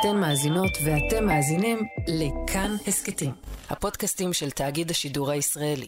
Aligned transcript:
אתן 0.00 0.16
מאזינות 0.16 0.78
ואתם 0.84 1.26
מאזינים 1.26 1.78
לכאן 2.08 2.76
הסכתים, 2.86 3.30
הפודקאסטים 3.70 4.32
של 4.32 4.50
תאגיד 4.50 4.90
השידור 4.90 5.30
הישראלי. 5.30 5.86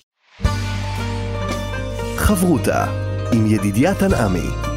חברותה 2.16 2.84
עם 3.32 3.46
ידידיה 3.46 3.94
תנעמי 3.94 4.71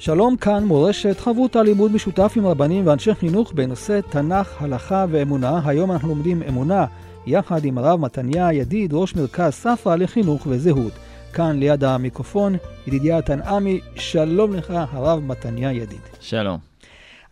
שלום 0.00 0.36
כאן 0.36 0.64
מורשת 0.64 1.20
חברותא 1.20 1.58
לימוד 1.58 1.92
משותף 1.92 2.32
עם 2.36 2.46
רבנים 2.46 2.86
ואנשי 2.86 3.14
חינוך 3.14 3.52
בנושא 3.52 4.00
תנ"ך, 4.10 4.62
הלכה 4.62 5.06
ואמונה. 5.10 5.60
היום 5.64 5.92
אנחנו 5.92 6.08
לומדים 6.08 6.42
אמונה 6.42 6.86
יחד 7.26 7.64
עם 7.64 7.78
הרב 7.78 8.00
מתניה 8.00 8.52
ידיד, 8.52 8.92
ראש 8.92 9.14
מרכז 9.16 9.52
ספרא 9.52 9.96
לחינוך 9.96 10.46
וזהות. 10.46 10.92
כאן 11.32 11.58
ליד 11.58 11.84
המיקרופון, 11.84 12.56
ידידיה 12.86 13.22
תנעמי, 13.22 13.80
שלום 13.94 14.52
לך 14.54 14.70
הרב 14.70 15.20
מתניה 15.20 15.72
ידיד. 15.72 16.00
שלום. 16.20 16.58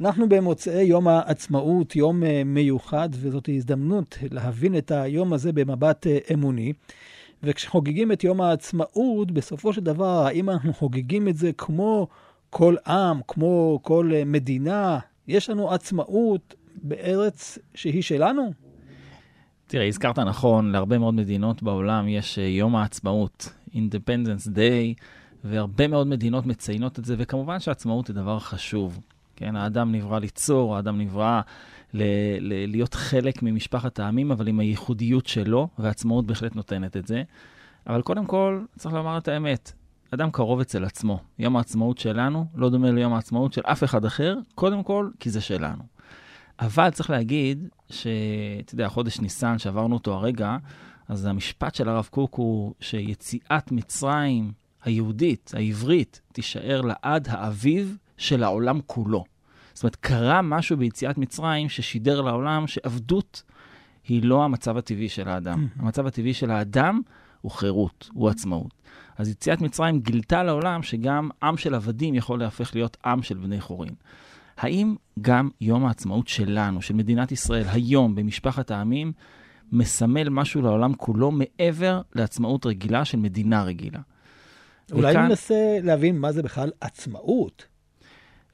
אנחנו 0.00 0.28
במוצאי 0.28 0.82
יום 0.82 1.08
העצמאות, 1.08 1.96
יום 1.96 2.24
אה, 2.24 2.42
מיוחד, 2.44 3.08
וזאת 3.12 3.48
הזדמנות 3.52 4.18
להבין 4.30 4.78
את 4.78 4.90
היום 4.90 5.32
הזה 5.32 5.52
במבט 5.52 6.06
אה, 6.06 6.18
אמוני. 6.34 6.72
וכשחוגגים 7.42 8.12
את 8.12 8.24
יום 8.24 8.40
העצמאות, 8.40 9.30
בסופו 9.30 9.72
של 9.72 9.80
דבר, 9.80 10.26
האם 10.26 10.50
אנחנו 10.50 10.72
חוגגים 10.72 11.28
את 11.28 11.36
זה 11.36 11.50
כמו 11.58 12.08
כל 12.50 12.76
עם, 12.86 13.20
כמו 13.28 13.78
כל 13.82 14.10
אה, 14.14 14.22
מדינה, 14.24 14.98
יש 15.28 15.50
לנו 15.50 15.72
עצמאות 15.72 16.54
בארץ 16.82 17.58
שהיא 17.74 18.02
שלנו? 18.02 18.52
תראה, 19.66 19.86
הזכרת 19.86 20.18
נכון, 20.18 20.72
להרבה 20.72 20.98
מאוד 20.98 21.14
מדינות 21.14 21.62
בעולם 21.62 22.08
יש 22.08 22.38
אה, 22.38 22.44
יום 22.44 22.76
העצמאות, 22.76 23.48
Independence 23.74 24.46
Day, 24.46 25.02
והרבה 25.44 25.88
מאוד 25.88 26.06
מדינות 26.06 26.46
מציינות 26.46 26.98
את 26.98 27.04
זה, 27.04 27.14
וכמובן 27.18 27.60
שעצמאות 27.60 28.06
זה 28.06 28.12
דבר 28.12 28.38
חשוב. 28.38 29.00
כן, 29.36 29.56
האדם 29.56 29.92
נברא 29.92 30.18
ליצור, 30.18 30.76
האדם 30.76 30.98
נברא 30.98 31.40
ל- 31.94 32.02
ל- 32.40 32.70
להיות 32.70 32.94
חלק 32.94 33.42
ממשפחת 33.42 33.98
העמים, 33.98 34.30
אבל 34.30 34.48
עם 34.48 34.60
הייחודיות 34.60 35.26
שלו, 35.26 35.68
ועצמאות 35.78 36.26
בהחלט 36.26 36.56
נותנת 36.56 36.96
את 36.96 37.06
זה. 37.06 37.22
אבל 37.86 38.02
קודם 38.02 38.26
כל, 38.26 38.60
צריך 38.78 38.94
לומר 38.94 39.18
את 39.18 39.28
האמת, 39.28 39.72
אדם 40.14 40.30
קרוב 40.30 40.60
אצל 40.60 40.84
עצמו. 40.84 41.20
יום 41.38 41.56
העצמאות 41.56 41.98
שלנו 41.98 42.46
לא 42.54 42.70
דומה 42.70 42.90
ליום 42.90 43.12
העצמאות 43.12 43.52
של 43.52 43.60
אף 43.64 43.84
אחד 43.84 44.04
אחר, 44.04 44.38
קודם 44.54 44.82
כל 44.82 45.10
כי 45.20 45.30
זה 45.30 45.40
שלנו. 45.40 45.82
אבל 46.60 46.90
צריך 46.90 47.10
להגיד 47.10 47.68
שאתה 47.90 48.74
יודע, 48.74 48.88
חודש 48.88 49.20
ניסן 49.20 49.58
שעברנו 49.58 49.94
אותו 49.94 50.14
הרגע, 50.14 50.56
אז 51.08 51.24
המשפט 51.24 51.74
של 51.74 51.88
הרב 51.88 52.08
קוק 52.10 52.34
הוא 52.34 52.74
שיציאת 52.80 53.72
מצרים 53.72 54.52
היהודית, 54.84 55.52
העברית, 55.56 56.20
תישאר 56.32 56.80
לעד 56.80 57.28
האביב 57.30 57.96
של 58.16 58.42
העולם 58.42 58.80
כולו. 58.86 59.24
זאת 59.74 59.82
אומרת, 59.82 59.96
קרה 59.96 60.42
משהו 60.42 60.76
ביציאת 60.76 61.18
מצרים 61.18 61.68
ששידר 61.68 62.20
לעולם 62.20 62.66
שעבדות 62.66 63.42
היא 64.08 64.22
לא 64.22 64.44
המצב 64.44 64.76
הטבעי 64.76 65.08
של 65.08 65.28
האדם. 65.28 65.68
המצב 65.76 66.06
הטבעי 66.06 66.34
של 66.34 66.50
האדם 66.50 67.00
הוא 67.40 67.52
חירות, 67.52 68.10
הוא 68.12 68.28
עצמאות. 68.28 68.74
אז 69.18 69.28
יציאת 69.28 69.60
מצרים 69.60 70.00
גילתה 70.00 70.42
לעולם 70.42 70.82
שגם 70.82 71.28
עם 71.42 71.56
של 71.56 71.74
עבדים 71.74 72.14
יכול 72.14 72.40
להפך 72.40 72.74
להיות 72.74 72.96
עם 73.04 73.22
של 73.22 73.38
בני 73.38 73.60
חורין. 73.60 73.94
האם 74.58 74.94
גם 75.20 75.48
יום 75.60 75.86
העצמאות 75.86 76.28
שלנו, 76.28 76.82
של 76.82 76.94
מדינת 76.94 77.32
ישראל, 77.32 77.64
היום 77.68 78.14
במשפחת 78.14 78.70
העמים, 78.70 79.12
מסמל 79.72 80.28
משהו 80.28 80.62
לעולם 80.62 80.94
כולו 80.94 81.30
מעבר 81.30 82.00
לעצמאות 82.14 82.66
רגילה 82.66 83.04
של 83.04 83.18
מדינה 83.18 83.62
רגילה? 83.62 84.00
אולי 84.92 85.12
וכאן... 85.12 85.26
ננסה 85.26 85.78
להבין 85.82 86.18
מה 86.18 86.32
זה 86.32 86.42
בכלל 86.42 86.70
עצמאות. 86.80 87.66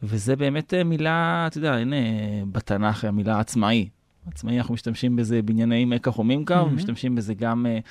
וזה 0.02 0.36
באמת 0.36 0.74
אה, 0.74 0.84
מילה, 0.84 1.44
אתה 1.46 1.58
יודע, 1.58 1.74
הנה, 1.74 1.96
בתנ"ך 2.52 3.04
המילה 3.04 3.40
עצמאי. 3.40 3.88
עצמאי, 4.26 4.58
אנחנו 4.58 4.74
משתמשים 4.74 5.16
בזה 5.16 5.42
בענייני 5.42 5.84
מקח 5.84 6.18
וממכר, 6.18 6.62
mm-hmm. 6.62 6.66
ומשתמשים 6.66 7.14
בזה 7.14 7.34
גם 7.34 7.66
uh, 7.66 7.82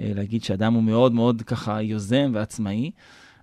להגיד 0.00 0.44
שאדם 0.44 0.74
הוא 0.74 0.82
מאוד 0.82 1.12
מאוד 1.12 1.42
ככה 1.42 1.82
יוזם 1.82 2.30
ועצמאי, 2.34 2.90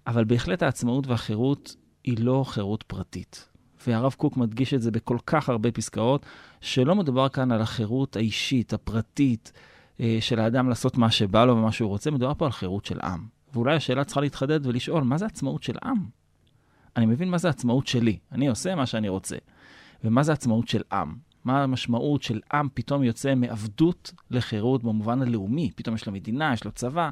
אבל 0.07 0.23
בהחלט 0.23 0.63
העצמאות 0.63 1.07
והחירות 1.07 1.75
היא 2.03 2.17
לא 2.19 2.43
חירות 2.47 2.83
פרטית. 2.83 3.49
והרב 3.87 4.13
קוק 4.17 4.37
מדגיש 4.37 4.73
את 4.73 4.81
זה 4.81 4.91
בכל 4.91 5.17
כך 5.25 5.49
הרבה 5.49 5.71
פסקאות, 5.71 6.25
שלא 6.61 6.95
מדובר 6.95 7.29
כאן 7.29 7.51
על 7.51 7.61
החירות 7.61 8.15
האישית, 8.15 8.73
הפרטית, 8.73 9.51
אה, 9.99 10.17
של 10.19 10.39
האדם 10.39 10.69
לעשות 10.69 10.97
מה 10.97 11.11
שבא 11.11 11.45
לו 11.45 11.57
ומה 11.57 11.71
שהוא 11.71 11.89
רוצה, 11.89 12.11
מדובר 12.11 12.33
פה 12.33 12.45
על 12.45 12.51
חירות 12.51 12.85
של 12.85 12.99
עם. 13.03 13.27
ואולי 13.53 13.75
השאלה 13.75 14.03
צריכה 14.03 14.21
להתחדד 14.21 14.67
ולשאול, 14.67 15.03
מה 15.03 15.17
זה 15.17 15.25
עצמאות 15.25 15.63
של 15.63 15.75
עם? 15.83 16.05
אני 16.95 17.05
מבין 17.05 17.29
מה 17.29 17.37
זה 17.37 17.49
עצמאות 17.49 17.87
שלי, 17.87 18.17
אני 18.31 18.47
עושה 18.47 18.75
מה 18.75 18.85
שאני 18.85 19.09
רוצה. 19.09 19.35
ומה 20.03 20.23
זה 20.23 20.33
עצמאות 20.33 20.67
של 20.67 20.81
עם? 20.91 21.15
מה 21.47 21.63
המשמעות 21.63 22.23
של 22.23 22.39
עם 22.53 22.67
פתאום 22.73 23.03
יוצא 23.03 23.35
מעבדות 23.35 24.13
לחירות 24.31 24.83
במובן 24.83 25.21
הלאומי, 25.21 25.71
פתאום 25.75 25.95
יש 25.95 26.05
לו 26.05 26.13
מדינה, 26.13 26.53
יש 26.53 26.63
לו 26.63 26.71
צבא, 26.71 27.09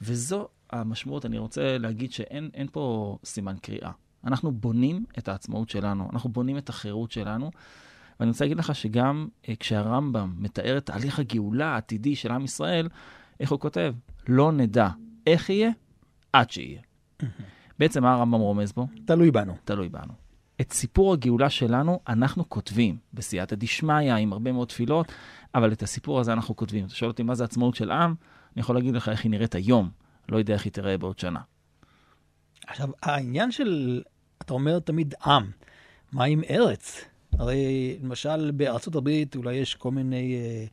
וזו 0.00 0.48
המשמעות, 0.70 1.26
אני 1.26 1.38
רוצה 1.38 1.78
להגיד 1.78 2.12
שאין 2.12 2.66
פה 2.72 3.16
סימן 3.24 3.56
קריאה. 3.62 3.90
אנחנו 4.24 4.52
בונים 4.52 5.04
את 5.18 5.28
העצמאות 5.28 5.68
שלנו, 5.68 6.08
אנחנו 6.12 6.30
בונים 6.30 6.58
את 6.58 6.68
החירות 6.68 7.12
שלנו, 7.12 7.50
ואני 8.20 8.30
רוצה 8.30 8.44
להגיד 8.44 8.58
לך 8.58 8.74
שגם 8.74 9.28
אה, 9.48 9.54
כשהרמב"ם 9.60 10.34
מתאר 10.38 10.78
את 10.78 10.86
תהליך 10.86 11.18
הגאולה 11.18 11.66
העתידי 11.66 12.16
של 12.16 12.32
עם 12.32 12.44
ישראל, 12.44 12.88
איך 13.40 13.50
הוא 13.50 13.60
כותב? 13.60 13.94
לא 14.28 14.52
נדע 14.52 14.88
איך 15.26 15.50
יהיה 15.50 15.70
עד 16.32 16.50
שיהיה. 16.50 16.80
בעצם 17.78 18.02
מה 18.02 18.14
הרמב"ם 18.14 18.40
רומז 18.40 18.72
בו? 18.72 18.86
תלוי 19.04 19.30
בנו. 19.30 19.56
תלוי 19.64 19.88
בנו. 19.88 20.25
את 20.60 20.72
סיפור 20.72 21.12
הגאולה 21.12 21.50
שלנו 21.50 22.00
אנחנו 22.08 22.48
כותבים, 22.48 22.96
בסייעתא 23.14 23.56
דשמיא, 23.56 24.14
עם 24.14 24.32
הרבה 24.32 24.52
מאוד 24.52 24.68
תפילות, 24.68 25.12
אבל 25.54 25.72
את 25.72 25.82
הסיפור 25.82 26.20
הזה 26.20 26.32
אנחנו 26.32 26.56
כותבים. 26.56 26.86
אתה 26.86 26.94
שואל 26.94 27.10
אותי 27.10 27.22
מה 27.22 27.34
זה 27.34 27.44
עצמאות 27.44 27.74
של 27.74 27.90
עם, 27.90 28.14
אני 28.54 28.60
יכול 28.60 28.76
להגיד 28.76 28.94
לך 28.94 29.08
איך 29.08 29.24
היא 29.24 29.30
נראית 29.30 29.54
היום, 29.54 29.90
לא 30.28 30.38
יודע 30.38 30.54
איך 30.54 30.64
היא 30.64 30.72
תיראה 30.72 30.98
בעוד 30.98 31.18
שנה. 31.18 31.40
עכשיו, 32.66 32.88
העניין 33.02 33.50
של, 33.52 34.02
אתה 34.42 34.54
אומר 34.54 34.78
תמיד 34.78 35.14
עם, 35.26 35.50
מה 36.12 36.24
עם 36.24 36.42
ארץ? 36.50 37.04
הרי 37.38 37.96
למשל 38.02 38.50
בארצות 38.50 38.94
הברית 38.94 39.36
אולי 39.36 39.54
יש 39.54 39.74
כל 39.74 39.90
מיני 39.90 40.36
אה, 40.36 40.64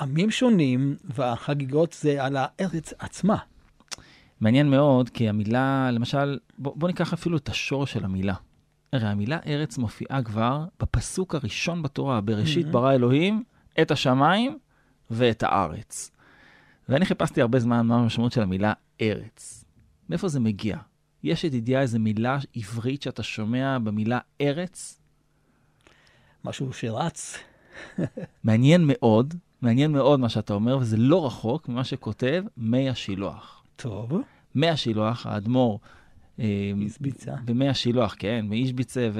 עמים 0.00 0.30
שונים, 0.30 0.96
והחגיגות 1.04 1.92
זה 1.92 2.24
על 2.24 2.36
הארץ 2.38 2.92
עצמה. 2.98 3.36
מעניין 4.40 4.70
מאוד, 4.70 5.08
כי 5.08 5.28
המילה, 5.28 5.90
למשל, 5.92 6.38
בוא, 6.58 6.72
בוא 6.76 6.88
ניקח 6.88 7.12
אפילו 7.12 7.36
את 7.36 7.48
השורש 7.48 7.92
של 7.92 8.04
המילה. 8.04 8.34
הרי 8.92 9.08
המילה 9.08 9.38
ארץ 9.46 9.78
מופיעה 9.78 10.22
כבר 10.22 10.64
בפסוק 10.80 11.34
הראשון 11.34 11.82
בתורה, 11.82 12.20
בראשית 12.20 12.66
mm-hmm. 12.66 12.70
ברא 12.70 12.92
אלוהים 12.92 13.44
את 13.82 13.90
השמיים 13.90 14.58
ואת 15.10 15.42
הארץ. 15.42 16.10
ואני 16.88 17.06
חיפשתי 17.06 17.40
הרבה 17.40 17.58
זמן 17.58 17.86
מה 17.86 17.96
המשמעות 17.96 18.32
של 18.32 18.42
המילה 18.42 18.72
ארץ. 19.00 19.64
מאיפה 20.08 20.28
זה 20.28 20.40
מגיע? 20.40 20.76
יש 21.22 21.44
ידידיה 21.44 21.80
איזה 21.80 21.98
מילה 21.98 22.38
עברית 22.56 23.02
שאתה 23.02 23.22
שומע 23.22 23.78
במילה 23.78 24.18
ארץ? 24.40 25.00
משהו 26.44 26.72
שרץ. 26.72 27.38
מעניין 28.44 28.82
מאוד, 28.86 29.34
מעניין 29.62 29.92
מאוד 29.92 30.20
מה 30.20 30.28
שאתה 30.28 30.54
אומר, 30.54 30.78
וזה 30.78 30.96
לא 30.96 31.26
רחוק 31.26 31.68
ממה 31.68 31.84
שכותב 31.84 32.44
מי 32.56 32.90
השילוח. 32.90 33.62
טוב. 33.76 34.12
מי 34.54 34.68
השילוח, 34.70 35.26
האדמו"ר 35.26 35.80
איזביצה. 36.82 37.34
במי 37.44 37.68
השילוח, 37.68 38.14
כן, 38.18 38.46
מאישביצה 38.48 39.10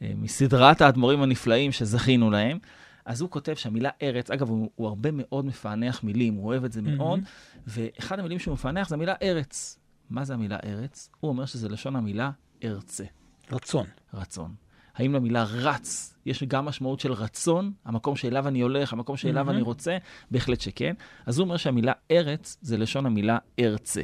ומסדרת 0.00 0.80
האדמו"רים 0.80 1.22
הנפלאים 1.22 1.72
שזכינו 1.72 2.30
להם. 2.30 2.58
אז 3.04 3.20
הוא 3.20 3.30
כותב 3.30 3.54
שהמילה 3.54 3.90
ארץ, 4.02 4.30
אגב, 4.30 4.48
הוא, 4.48 4.70
הוא 4.74 4.88
הרבה 4.88 5.10
מאוד 5.12 5.44
מפענח 5.44 6.04
מילים, 6.04 6.34
הוא 6.34 6.46
אוהב 6.46 6.64
את 6.64 6.72
זה 6.72 6.82
מאוד, 6.82 7.20
mm-hmm. 7.20 7.60
ואחד 7.66 8.18
המילים 8.18 8.38
שהוא 8.38 8.54
מפענח 8.54 8.88
זה 8.88 8.94
המילה 8.94 9.14
ארץ. 9.22 9.78
מה 10.10 10.24
זה 10.24 10.34
המילה 10.34 10.56
ארץ? 10.64 11.10
הוא 11.20 11.28
אומר 11.28 11.46
שזה 11.46 11.68
לשון 11.68 11.96
המילה 11.96 12.30
ארצה. 12.64 13.04
רצון. 13.52 13.86
רצון. 14.14 14.54
האם 14.94 15.14
למילה 15.14 15.44
רץ 15.44 16.14
יש 16.26 16.42
גם 16.44 16.64
משמעות 16.64 17.00
של 17.00 17.12
רצון, 17.12 17.72
המקום 17.84 18.16
שאליו 18.16 18.48
אני 18.48 18.60
הולך, 18.60 18.92
המקום 18.92 19.16
שאליו 19.16 19.48
mm-hmm. 19.48 19.52
אני 19.52 19.62
רוצה? 19.62 19.98
בהחלט 20.30 20.60
שכן. 20.60 20.94
אז 21.26 21.38
הוא 21.38 21.44
אומר 21.44 21.56
שהמילה 21.56 21.92
ארץ 22.10 22.56
זה 22.60 22.78
לשון 22.78 23.06
המילה 23.06 23.38
ארצה. 23.60 24.02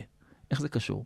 איך 0.50 0.60
זה 0.60 0.68
קשור? 0.68 1.04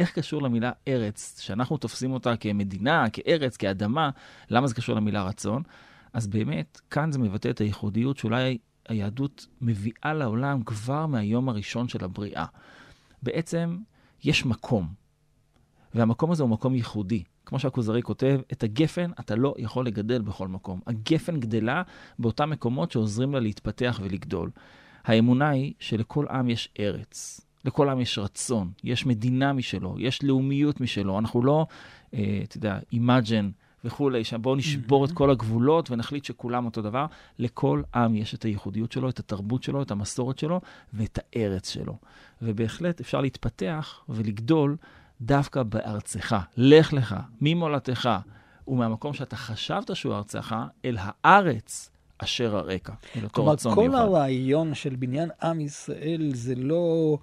איך 0.00 0.12
קשור 0.12 0.42
למילה 0.42 0.72
ארץ, 0.88 1.40
שאנחנו 1.40 1.76
תופסים 1.76 2.12
אותה 2.12 2.36
כמדינה, 2.36 3.10
כארץ, 3.12 3.56
כאדמה, 3.56 4.10
למה 4.50 4.66
זה 4.66 4.74
קשור 4.74 4.96
למילה 4.96 5.22
רצון? 5.22 5.62
אז 6.12 6.26
באמת, 6.26 6.80
כאן 6.90 7.12
זה 7.12 7.18
מבטא 7.18 7.48
את 7.48 7.60
הייחודיות 7.60 8.16
שאולי 8.16 8.58
היהדות 8.88 9.46
מביאה 9.60 10.14
לעולם 10.14 10.62
כבר 10.62 11.06
מהיום 11.06 11.48
הראשון 11.48 11.88
של 11.88 12.04
הבריאה. 12.04 12.44
בעצם, 13.22 13.78
יש 14.24 14.46
מקום, 14.46 14.88
והמקום 15.94 16.30
הזה 16.30 16.42
הוא 16.42 16.50
מקום 16.50 16.74
ייחודי. 16.74 17.22
כמו 17.46 17.58
שהכוזרי 17.58 18.02
כותב, 18.02 18.40
את 18.52 18.62
הגפן 18.62 19.10
אתה 19.20 19.36
לא 19.36 19.54
יכול 19.58 19.86
לגדל 19.86 20.22
בכל 20.22 20.48
מקום. 20.48 20.80
הגפן 20.86 21.40
גדלה 21.40 21.82
באותם 22.18 22.50
מקומות 22.50 22.92
שעוזרים 22.92 23.32
לה 23.32 23.40
להתפתח 23.40 24.00
ולגדול. 24.02 24.50
האמונה 25.04 25.48
היא 25.48 25.74
שלכל 25.78 26.26
עם 26.30 26.50
יש 26.50 26.68
ארץ, 26.80 27.40
לכל 27.64 27.88
עם 27.88 28.00
יש 28.00 28.18
רצון, 28.18 28.70
יש 28.84 29.06
מדינה 29.06 29.52
משלו, 29.52 29.94
יש 29.98 30.22
לאומיות 30.22 30.80
משלו. 30.80 31.18
אנחנו 31.18 31.42
לא, 31.42 31.66
אה, 32.14 32.40
אתה 32.44 32.56
יודע, 32.56 32.78
imagine 32.92 33.50
וכולי, 33.84 34.22
בואו 34.40 34.56
נשבור 34.56 35.04
mm-hmm. 35.04 35.08
את 35.08 35.14
כל 35.14 35.30
הגבולות 35.30 35.90
ונחליט 35.90 36.24
שכולם 36.24 36.64
אותו 36.64 36.82
דבר. 36.82 37.06
לכל 37.38 37.82
עם 37.94 38.14
יש 38.14 38.34
את 38.34 38.42
הייחודיות 38.42 38.92
שלו, 38.92 39.08
את 39.08 39.18
התרבות 39.18 39.62
שלו, 39.62 39.82
את 39.82 39.90
המסורת 39.90 40.38
שלו 40.38 40.60
ואת 40.92 41.18
הארץ 41.22 41.70
שלו. 41.70 41.96
ובהחלט 42.42 43.00
אפשר 43.00 43.20
להתפתח 43.20 44.00
ולגדול 44.08 44.76
דווקא 45.20 45.62
בארצך. 45.62 46.36
לך 46.56 46.92
לך, 46.92 47.16
ממולדתך, 47.40 48.08
ומהמקום 48.68 49.14
שאתה 49.14 49.36
חשבת 49.36 49.96
שהוא 49.96 50.14
ארצך, 50.14 50.54
אל 50.84 50.96
הארץ 51.00 51.90
אשר 52.18 52.56
הרקע. 52.56 52.92
אל 53.16 53.24
אותו 53.24 53.46
רצון 53.46 53.72
מיוחד. 53.72 53.90
כלומר, 53.90 54.06
כל 54.06 54.16
הרעיון 54.16 54.74
של 54.74 54.96
בניין 54.96 55.30
עם 55.42 55.60
ישראל 55.60 56.30
זה 56.34 56.54
לא 56.54 57.18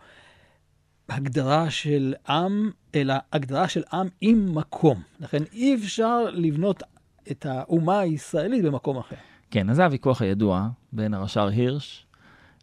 הגדרה 1.12 1.69
של 1.69 2.13
עם, 2.30 2.72
אלא 2.96 3.13
הגדרה 3.34 3.68
של 3.68 3.84
עם 3.94 4.08
עם 4.22 4.56
מקום. 4.56 5.02
לכן 5.19 5.44
אי 5.54 5.75
אפשר 5.75 6.24
לבנות 6.34 6.84
את 7.31 7.46
האומה 7.46 8.00
הישראלית 8.00 8.66
במקום 8.66 8.98
אחר. 8.98 9.16
כן, 9.52 9.69
אז 9.69 9.75
זה 9.75 9.86
הוויכוח 9.86 10.22
הידוע 10.22 10.69
בין 10.94 11.13
הרש"ר 11.13 11.48
הירש 11.48 12.06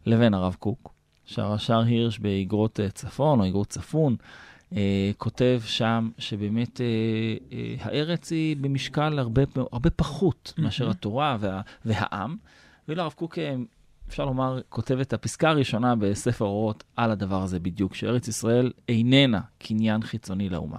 לבין 0.05 0.33
הרב 0.33 0.55
קוק, 0.59 0.93
שהרש"ר 1.25 1.79
הירש 1.79 2.19
באגרות 2.19 2.79
אה, 2.79 2.89
צפון 2.89 3.39
או 3.39 3.47
אגרות 3.47 3.67
צפון, 3.67 4.15
אה, 4.75 5.11
כותב 5.17 5.61
שם 5.65 6.09
שבאמת 6.17 6.81
אה, 6.81 6.85
אה, 7.51 7.75
הארץ 7.79 8.31
היא 8.31 8.57
במשקל 8.57 9.19
הרבה, 9.19 9.41
הרבה 9.71 9.89
פחות. 9.89 10.53
מאשר 10.57 10.89
התורה 10.89 11.37
וה, 11.39 11.61
והעם, 11.85 12.37
ואילו 12.87 13.01
הרב 13.01 13.13
קוק 13.13 13.37
אה, 13.37 13.55
אפשר 14.09 14.25
לומר, 14.25 14.59
כותב 14.69 14.99
את 14.99 15.13
הפסקה 15.13 15.49
הראשונה 15.49 15.95
בספר 15.95 16.45
אורות 16.45 16.83
על 16.95 17.11
הדבר 17.11 17.43
הזה 17.43 17.59
בדיוק, 17.59 17.95
שארץ 17.95 18.27
ישראל 18.27 18.71
איננה 18.89 19.41
קניין 19.57 20.01
חיצוני 20.01 20.49
לאומה. 20.49 20.77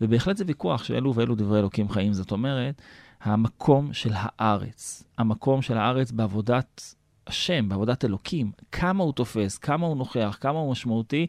ובהחלט 0.00 0.36
זה 0.36 0.44
ויכוח 0.46 0.84
שאלו 0.84 1.14
ואלו 1.14 1.34
דברי 1.34 1.58
אלוקים 1.58 1.88
חיים. 1.88 2.12
זאת 2.12 2.30
אומרת, 2.30 2.82
המקום 3.22 3.92
של 3.92 4.10
הארץ, 4.14 5.04
המקום 5.18 5.62
של 5.62 5.78
הארץ 5.78 6.10
בעבודת 6.10 6.94
השם, 7.26 7.68
בעבודת 7.68 8.04
אלוקים, 8.04 8.52
כמה 8.72 9.04
הוא 9.04 9.12
תופס, 9.12 9.58
כמה 9.58 9.86
הוא 9.86 9.96
נוכח, 9.96 10.38
כמה 10.40 10.58
הוא 10.58 10.72
משמעותי, 10.72 11.26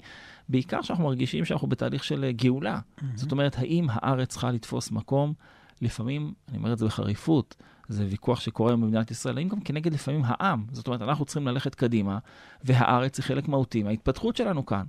בעיקר 0.49 0.81
שאנחנו 0.81 1.03
מרגישים 1.03 1.45
שאנחנו 1.45 1.67
בתהליך 1.67 2.03
של 2.03 2.31
גאולה. 2.31 2.79
Mm-hmm. 2.79 3.03
זאת 3.15 3.31
אומרת, 3.31 3.57
האם 3.57 3.87
הארץ 3.89 4.29
צריכה 4.29 4.51
לתפוס 4.51 4.91
מקום? 4.91 5.33
לפעמים, 5.81 6.33
אני 6.49 6.57
אומר 6.57 6.73
את 6.73 6.77
זה 6.77 6.85
בחריפות, 6.85 7.55
זה 7.87 8.05
ויכוח 8.09 8.39
שקורה 8.39 8.71
היום 8.71 8.81
במדינת 8.81 9.11
ישראל, 9.11 9.37
האם 9.37 9.47
גם 9.47 9.61
כנגד 9.61 9.93
לפעמים 9.93 10.21
העם. 10.25 10.65
זאת 10.71 10.87
אומרת, 10.87 11.01
אנחנו 11.01 11.25
צריכים 11.25 11.47
ללכת 11.47 11.75
קדימה, 11.75 12.17
והארץ 12.63 13.17
היא 13.17 13.23
חלק 13.23 13.47
מהותי 13.47 13.83
מההתפתחות 13.83 14.35
שלנו 14.35 14.65
כאן. 14.65 14.83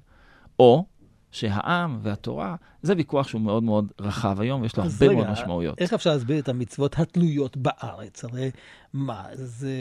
או 0.58 0.84
שהעם 1.30 1.98
והתורה, 2.02 2.56
זה 2.82 2.94
ויכוח 2.96 3.28
שהוא 3.28 3.40
מאוד 3.40 3.62
מאוד 3.62 3.92
רחב 4.00 4.40
היום, 4.40 4.62
ויש 4.62 4.76
לו 4.76 4.82
הרבה 4.82 5.06
רגע, 5.06 5.14
מאוד 5.14 5.30
משמעויות. 5.30 5.78
איך 5.78 5.92
אפשר 5.92 6.10
להסביר 6.10 6.38
את 6.38 6.48
המצוות 6.48 6.98
התלויות 6.98 7.56
בארץ? 7.56 8.24
הרי 8.24 8.50
מה, 8.92 9.24
זה... 9.32 9.72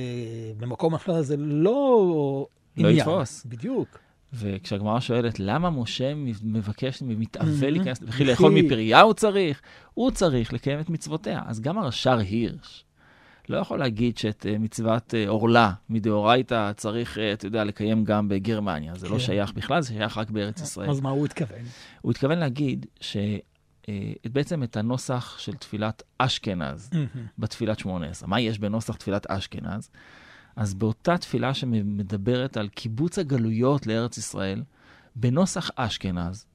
במקום 0.58 0.94
אחר 0.94 1.22
זה 1.22 1.38
לא... 1.38 2.48
לא 2.78 2.88
עניין. 2.88 2.98
יתפוס. 2.98 3.46
בדיוק. 3.46 4.00
וכשהגמרא 4.34 5.00
שואלת, 5.00 5.40
למה 5.40 5.70
משה 5.70 6.14
מבקש, 6.44 7.02
מתאווה 7.02 7.70
להיכנס, 7.70 8.00
וכי 8.02 8.24
לאכול 8.24 8.52
מפריה 8.52 9.02
הוא 9.02 9.14
צריך? 9.14 9.62
הוא 9.94 10.12
צריך 10.12 10.54
לקיים 10.54 10.80
את 10.80 10.90
מצוותיה. 10.90 11.42
אז 11.46 11.62
גם 11.62 11.78
הרש"ר 11.78 12.18
הירש, 12.18 12.86
לא 13.50 13.58
יכול 13.58 13.80
להגיד 13.80 14.18
שאת 14.18 14.46
אה, 14.50 14.58
מצוות 14.58 15.14
אה, 15.14 15.30
עורלה 15.30 15.74
מדאורייתא 15.90 16.72
צריך, 16.74 17.18
אה, 17.18 17.34
אתה 17.34 17.46
יודע, 17.46 17.64
לקיים 17.64 18.04
גם 18.04 18.30
בגרמניה. 18.30 18.96
זה 18.96 19.06
לא 19.06 19.10
כן. 19.10 19.14
לא 19.14 19.20
שייך 19.20 19.54
בכלל, 19.54 19.82
זה 19.82 19.88
שייך 19.88 20.18
רק 20.18 20.30
בארץ 20.30 20.62
ישראל. 20.62 20.90
אז 20.90 21.02
מה 21.02 21.10
הוא 21.10 21.26
התכוון? 21.26 21.60
הוא 22.02 22.12
התכוון 22.12 22.38
להגיד 22.40 22.86
שבעצם 23.02 24.64
את 24.64 24.78
הנוסח 24.78 25.40
של 25.40 25.54
תפילת 25.54 26.04
אשכנז 26.18 26.90
בתפילת 27.40 27.80
שמונה 27.80 28.08
עשרה. 28.08 28.30
מה 28.30 28.40
יש 28.40 28.60
בנוסח 28.60 28.96
תפילת 28.96 29.32
אשכנז? 29.32 29.90
אז 30.56 30.74
באותה 30.74 31.18
תפילה 31.18 31.54
שמדברת 31.54 32.58
על 32.58 32.68
קיבוץ 32.68 33.20
הגלויות 33.20 33.88
לארץ 33.88 34.18
ישראל, 34.18 34.64
בנוסח 35.16 35.70
אשכנז, 35.76 36.46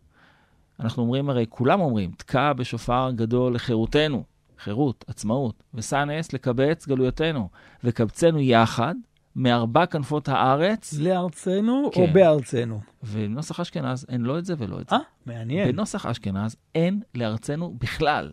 אנחנו 0.80 1.02
אומרים 1.02 1.30
הרי, 1.30 1.46
כולם 1.48 1.80
אומרים, 1.80 2.10
תקע 2.16 2.52
בשופר 2.52 3.10
גדול 3.14 3.54
לחירותנו. 3.54 4.24
חירות, 4.58 5.04
עצמאות, 5.08 5.62
ושא 5.74 6.04
נס 6.04 6.32
לקבץ 6.32 6.86
גלויותינו, 6.86 7.48
וקבצנו 7.84 8.40
יחד 8.40 8.94
מארבע 9.36 9.86
כנפות 9.86 10.28
הארץ. 10.28 10.94
לארצנו 10.98 11.90
כן. 11.94 12.00
או 12.00 12.06
בארצנו? 12.12 12.80
ובנוסח 13.02 13.60
אשכנז 13.60 14.06
אין 14.08 14.20
לא 14.20 14.38
את 14.38 14.44
זה 14.44 14.54
ולא 14.58 14.80
את 14.80 14.88
זה. 14.88 14.96
אה, 14.96 15.00
מעניין. 15.26 15.72
בנוסח 15.72 16.06
אשכנז 16.06 16.56
אין 16.74 17.00
לארצנו 17.14 17.74
בכלל. 17.78 18.32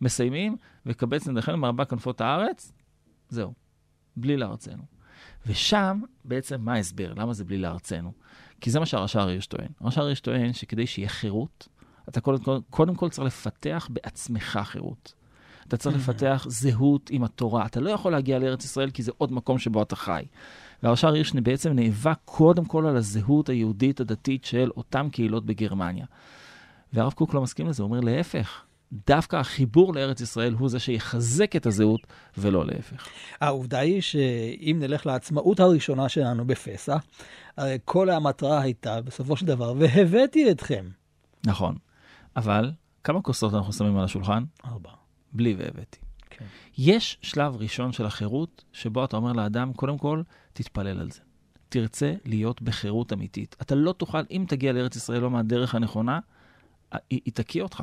מסיימים, 0.00 0.56
וקבץ 0.86 1.28
נדחנו 1.28 1.56
מארבע 1.56 1.84
כנפות 1.84 2.20
הארץ, 2.20 2.72
זהו, 3.28 3.52
בלי 4.16 4.36
לארצנו. 4.36 4.82
ושם, 5.46 6.00
בעצם, 6.24 6.60
מה 6.60 6.74
ההסבר? 6.74 7.12
למה 7.16 7.32
זה 7.32 7.44
בלי 7.44 7.58
לארצנו? 7.58 8.12
כי 8.60 8.70
זה 8.70 8.80
מה 8.80 8.86
שהרש"ר 8.86 9.28
הירש 9.28 9.46
טוען. 9.46 9.68
הרש"ר 9.80 10.04
הירש 10.04 10.20
טוען 10.20 10.52
שכדי 10.52 10.86
שיהיה 10.86 11.08
חירות, 11.08 11.68
אתה 12.08 12.20
קודם 12.20 12.38
כל, 12.44 12.58
קודם 12.70 12.94
כל 12.94 13.08
צריך 13.08 13.26
לפתח 13.26 13.88
בעצמך 13.90 14.60
חירות. 14.64 15.14
אתה 15.74 15.80
צריך 15.80 15.96
לפתח 15.96 16.46
זהות 16.48 17.10
עם 17.10 17.24
התורה. 17.24 17.66
אתה 17.66 17.80
לא 17.80 17.90
יכול 17.90 18.12
להגיע 18.12 18.38
לארץ 18.38 18.64
ישראל 18.64 18.90
כי 18.90 19.02
זה 19.02 19.12
עוד 19.18 19.32
מקום 19.32 19.58
שבו 19.58 19.82
אתה 19.82 19.96
חי. 19.96 20.24
והרש"ר 20.82 21.12
הירש 21.12 21.32
בעצם 21.32 21.72
נאבק 21.72 22.18
קודם 22.24 22.64
כל 22.64 22.86
על 22.86 22.96
הזהות 22.96 23.48
היהודית 23.48 24.00
הדתית 24.00 24.44
של 24.44 24.70
אותן 24.76 25.08
קהילות 25.12 25.46
בגרמניה. 25.46 26.06
והרב 26.92 27.12
קוק 27.12 27.34
לא 27.34 27.42
מסכים 27.42 27.68
לזה, 27.68 27.82
הוא 27.82 27.90
אומר 27.90 28.00
להפך. 28.00 28.62
דווקא 29.06 29.36
החיבור 29.36 29.94
לארץ 29.94 30.20
ישראל 30.20 30.52
הוא 30.52 30.68
זה 30.68 30.78
שיחזק 30.78 31.56
את 31.56 31.66
הזהות, 31.66 32.00
ולא 32.38 32.66
להפך. 32.66 33.08
העובדה 33.40 33.78
היא 33.78 34.00
שאם 34.00 34.76
נלך 34.80 35.06
לעצמאות 35.06 35.60
הראשונה 35.60 36.08
שלנו 36.08 36.46
בפסח, 36.46 37.04
הרי 37.56 37.78
כל 37.84 38.10
המטרה 38.10 38.60
הייתה, 38.60 39.00
בסופו 39.00 39.36
של 39.36 39.46
דבר, 39.46 39.74
והבאתי 39.78 40.50
אתכם. 40.50 40.88
נכון, 41.46 41.76
אבל 42.36 42.70
כמה 43.04 43.22
כוסות 43.22 43.54
אנחנו 43.54 43.72
שמים 43.72 43.96
על 43.98 44.04
השולחן? 44.04 44.44
ארבע. 44.64 45.01
בלי 45.32 45.54
והבאתי. 45.58 45.98
כן. 46.30 46.44
יש 46.78 47.18
שלב 47.22 47.56
ראשון 47.56 47.92
של 47.92 48.06
החירות, 48.06 48.64
שבו 48.72 49.04
אתה 49.04 49.16
אומר 49.16 49.32
לאדם, 49.32 49.72
קודם 49.72 49.98
כל, 49.98 50.22
תתפלל 50.52 51.00
על 51.00 51.10
זה. 51.10 51.20
תרצה 51.68 52.14
להיות 52.24 52.62
בחירות 52.62 53.12
אמיתית. 53.12 53.56
אתה 53.62 53.74
לא 53.74 53.92
תוכל, 53.92 54.22
אם 54.30 54.44
תגיע 54.48 54.72
לארץ 54.72 54.96
ישראל 54.96 55.20
לא 55.20 55.30
מהדרך 55.30 55.74
הנכונה, 55.74 56.20
היא, 56.92 57.00
היא 57.10 57.32
תקיא 57.34 57.62
אותך. 57.62 57.82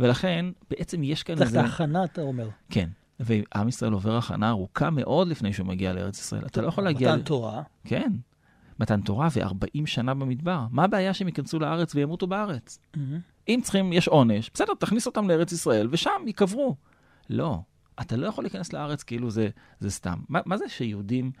ולכן, 0.00 0.46
בעצם 0.70 1.02
יש 1.02 1.22
כאן 1.22 1.42
איזה... 1.42 1.44
צריך 1.44 1.64
את 1.64 1.70
ההכנה, 1.70 2.04
אתה 2.04 2.22
אומר. 2.22 2.48
כן. 2.70 2.88
ועם 3.20 3.68
ישראל 3.68 3.92
עובר 3.92 4.16
הכנה 4.16 4.48
ארוכה 4.48 4.90
מאוד 4.90 5.28
לפני 5.28 5.52
שהוא 5.52 5.66
מגיע 5.66 5.92
לארץ 5.92 6.18
ישראל. 6.18 6.46
אתה 6.46 6.62
לא 6.62 6.68
יכול 6.68 6.84
להגיע... 6.84 7.14
מתן 7.14 7.24
תורה. 7.24 7.62
כן. 7.84 8.12
מתן 8.80 9.00
תורה 9.00 9.28
ו-40 9.32 9.86
שנה 9.86 10.14
במדבר. 10.14 10.66
מה 10.70 10.84
הבעיה 10.84 11.14
שהם 11.14 11.28
ייכנסו 11.28 11.58
לארץ 11.58 11.94
וימותו 11.94 12.26
בארץ? 12.26 12.78
Mm-hmm. 12.94 12.98
אם 13.48 13.60
צריכים, 13.62 13.92
יש 13.92 14.08
עונש, 14.08 14.50
בסדר, 14.54 14.74
תכניס 14.74 15.06
אותם 15.06 15.28
לארץ 15.28 15.52
ישראל, 15.52 15.88
ושם 15.90 16.22
ייקברו. 16.26 16.76
לא, 17.30 17.58
אתה 18.00 18.16
לא 18.16 18.26
יכול 18.26 18.44
להיכנס 18.44 18.72
לארץ 18.72 19.02
כאילו 19.02 19.30
זה, 19.30 19.48
זה 19.80 19.90
סתם. 19.90 20.18
מה, 20.28 20.40
מה 20.46 20.58
זה 20.58 20.68
שיהודים 20.68 21.32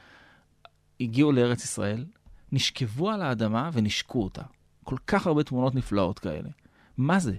הגיעו 1.00 1.32
לארץ 1.32 1.64
ישראל, 1.64 2.04
נשכבו 2.52 3.10
על 3.10 3.22
האדמה 3.22 3.70
ונשקו 3.72 4.22
אותה? 4.22 4.42
כל 4.84 4.96
כך 5.06 5.26
הרבה 5.26 5.42
תמונות 5.42 5.74
נפלאות 5.74 6.18
כאלה. 6.18 6.48
מה 6.96 7.18
זה? 7.18 7.36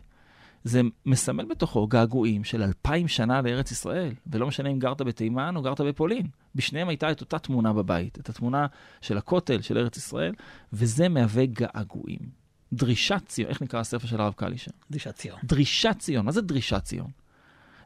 זה 0.63 0.81
מסמל 1.05 1.45
בתוכו 1.45 1.88
געגועים 1.88 2.43
של 2.43 2.63
אלפיים 2.63 3.07
שנה 3.07 3.41
לארץ 3.41 3.71
ישראל, 3.71 4.13
ולא 4.27 4.47
משנה 4.47 4.69
אם 4.69 4.79
גרת 4.79 5.01
בתימן 5.01 5.55
או 5.55 5.61
גרת 5.61 5.81
בפולין. 5.81 6.27
בשניהם 6.55 6.89
הייתה 6.89 7.11
את 7.11 7.21
אותה 7.21 7.39
תמונה 7.39 7.73
בבית, 7.73 8.19
את 8.19 8.29
התמונה 8.29 8.67
של 9.01 9.17
הכותל, 9.17 9.61
של 9.61 9.77
ארץ 9.77 9.97
ישראל, 9.97 10.33
וזה 10.73 11.09
מהווה 11.09 11.45
געגועים. 11.45 12.38
דרישת 12.73 13.21
ציון, 13.27 13.49
איך 13.49 13.61
נקרא 13.61 13.79
הספר 13.79 14.07
של 14.07 14.21
הרב 14.21 14.33
קלישר? 14.33 14.71
דרישת 14.91 15.15
ציון. 15.15 15.39
דרישת 15.43 15.95
ציון, 15.99 16.25
מה 16.25 16.31
זה 16.31 16.41
דרישת 16.41 16.83
ציון? 16.83 17.11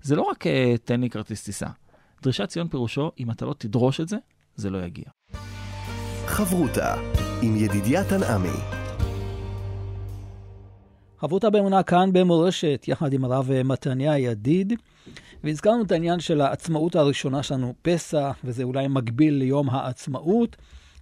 זה 0.02 0.16
לא 0.16 0.22
רק 0.22 0.48
uh, 0.48 0.50
תן 0.84 1.02
לי 1.02 1.10
כרטיס 1.10 1.44
טיסה. 1.44 1.68
דרישת 2.24 2.50
ציון 2.50 2.68
פירושו, 2.68 3.12
אם 3.20 3.32
אתה 3.32 3.46
לא 3.46 3.56
תדרוש 3.58 4.02
את 4.02 4.10
זה, 4.10 4.18
זה 4.56 4.70
לא 4.70 4.78
יגיע. 4.78 5.06
חברותה 6.26 6.96
עם 7.42 7.56
ידידיה 7.56 8.04
תנעמי. 8.10 8.84
חברותה 11.20 11.50
באמונה 11.50 11.84
כאן 11.84 12.14
במורשת, 12.14 12.86
יחד 12.88 13.14
עם 13.14 13.26
הרב 13.26 13.50
מתניה 13.64 14.18
ידיד. 14.18 14.74
והזכרנו 15.44 15.84
את 15.84 15.92
העניין 15.92 16.20
של 16.20 16.42
העצמאות 16.42 16.96
הראשונה 16.96 17.44
שלנו, 17.44 17.74
פסח, 17.82 18.38
וזה 18.44 18.64
אולי 18.64 18.88
מקביל 18.88 19.34
ליום 19.34 19.70
העצמאות. 19.70 20.56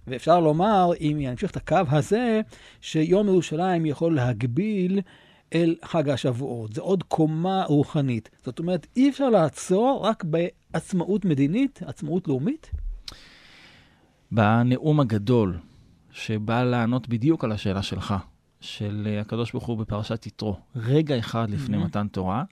ואפשר 0.06 0.40
לומר, 0.40 0.90
אם 1.00 1.16
ימשיך 1.20 1.50
את 1.50 1.56
הקו 1.56 1.76
הזה, 1.90 2.40
שיום 2.80 3.28
ירושלים 3.28 3.86
יכול 3.86 4.14
להגביל 4.14 5.00
אל 5.54 5.74
חג 5.84 6.08
השבועות. 6.08 6.72
זה 6.72 6.80
עוד 6.80 7.02
קומה 7.02 7.64
רוחנית. 7.64 8.30
זאת 8.44 8.58
אומרת, 8.58 8.86
אי 8.96 9.10
אפשר 9.10 9.30
לעצור 9.30 10.00
רק 10.06 10.24
בעצמאות 10.24 11.24
מדינית, 11.24 11.80
עצמאות 11.86 12.28
לאומית? 12.28 12.70
בנאום 14.32 15.00
הגדול, 15.00 15.58
שבא 16.10 16.62
לענות 16.64 17.08
בדיוק 17.08 17.44
על 17.44 17.52
השאלה 17.52 17.82
שלך, 17.82 18.14
של 18.60 19.18
הקדוש 19.20 19.52
ברוך 19.52 19.66
הוא 19.66 19.78
בפרשת 19.78 20.26
יתרו, 20.26 20.56
רגע 20.76 21.18
אחד 21.18 21.50
לפני 21.50 21.76
Mhm. 21.76 21.80
מתן 21.80 22.08
תורה, 22.08 22.44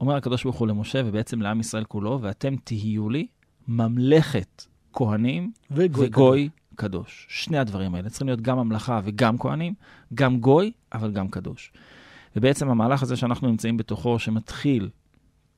אומר 0.00 0.16
הקדוש 0.16 0.44
ברוך 0.44 0.56
הוא 0.56 0.68
למשה 0.68 1.00
ובעצם 1.04 1.42
לעם 1.42 1.60
ישראל 1.60 1.84
כולו, 1.84 2.18
ואתם 2.22 2.54
תהיו 2.64 3.10
לי 3.10 3.26
ממלכת 3.68 4.64
כהנים 4.92 5.52
וגוי. 5.70 6.06
וגוי 6.06 6.48
קדוש. 6.76 7.26
שני 7.30 7.58
הדברים 7.58 7.94
האלה 7.94 8.08
צריכים 8.08 8.26
להיות 8.26 8.40
גם 8.40 8.58
ממלכה 8.58 9.00
וגם 9.04 9.38
כהנים, 9.38 9.74
גם 10.14 10.40
גוי, 10.40 10.72
אבל 10.92 11.12
גם 11.12 11.28
קדוש. 11.28 11.72
ובעצם 12.36 12.68
המהלך 12.68 13.02
הזה 13.02 13.16
שאנחנו 13.16 13.48
נמצאים 13.48 13.76
בתוכו, 13.76 14.18
שמתחיל 14.18 14.88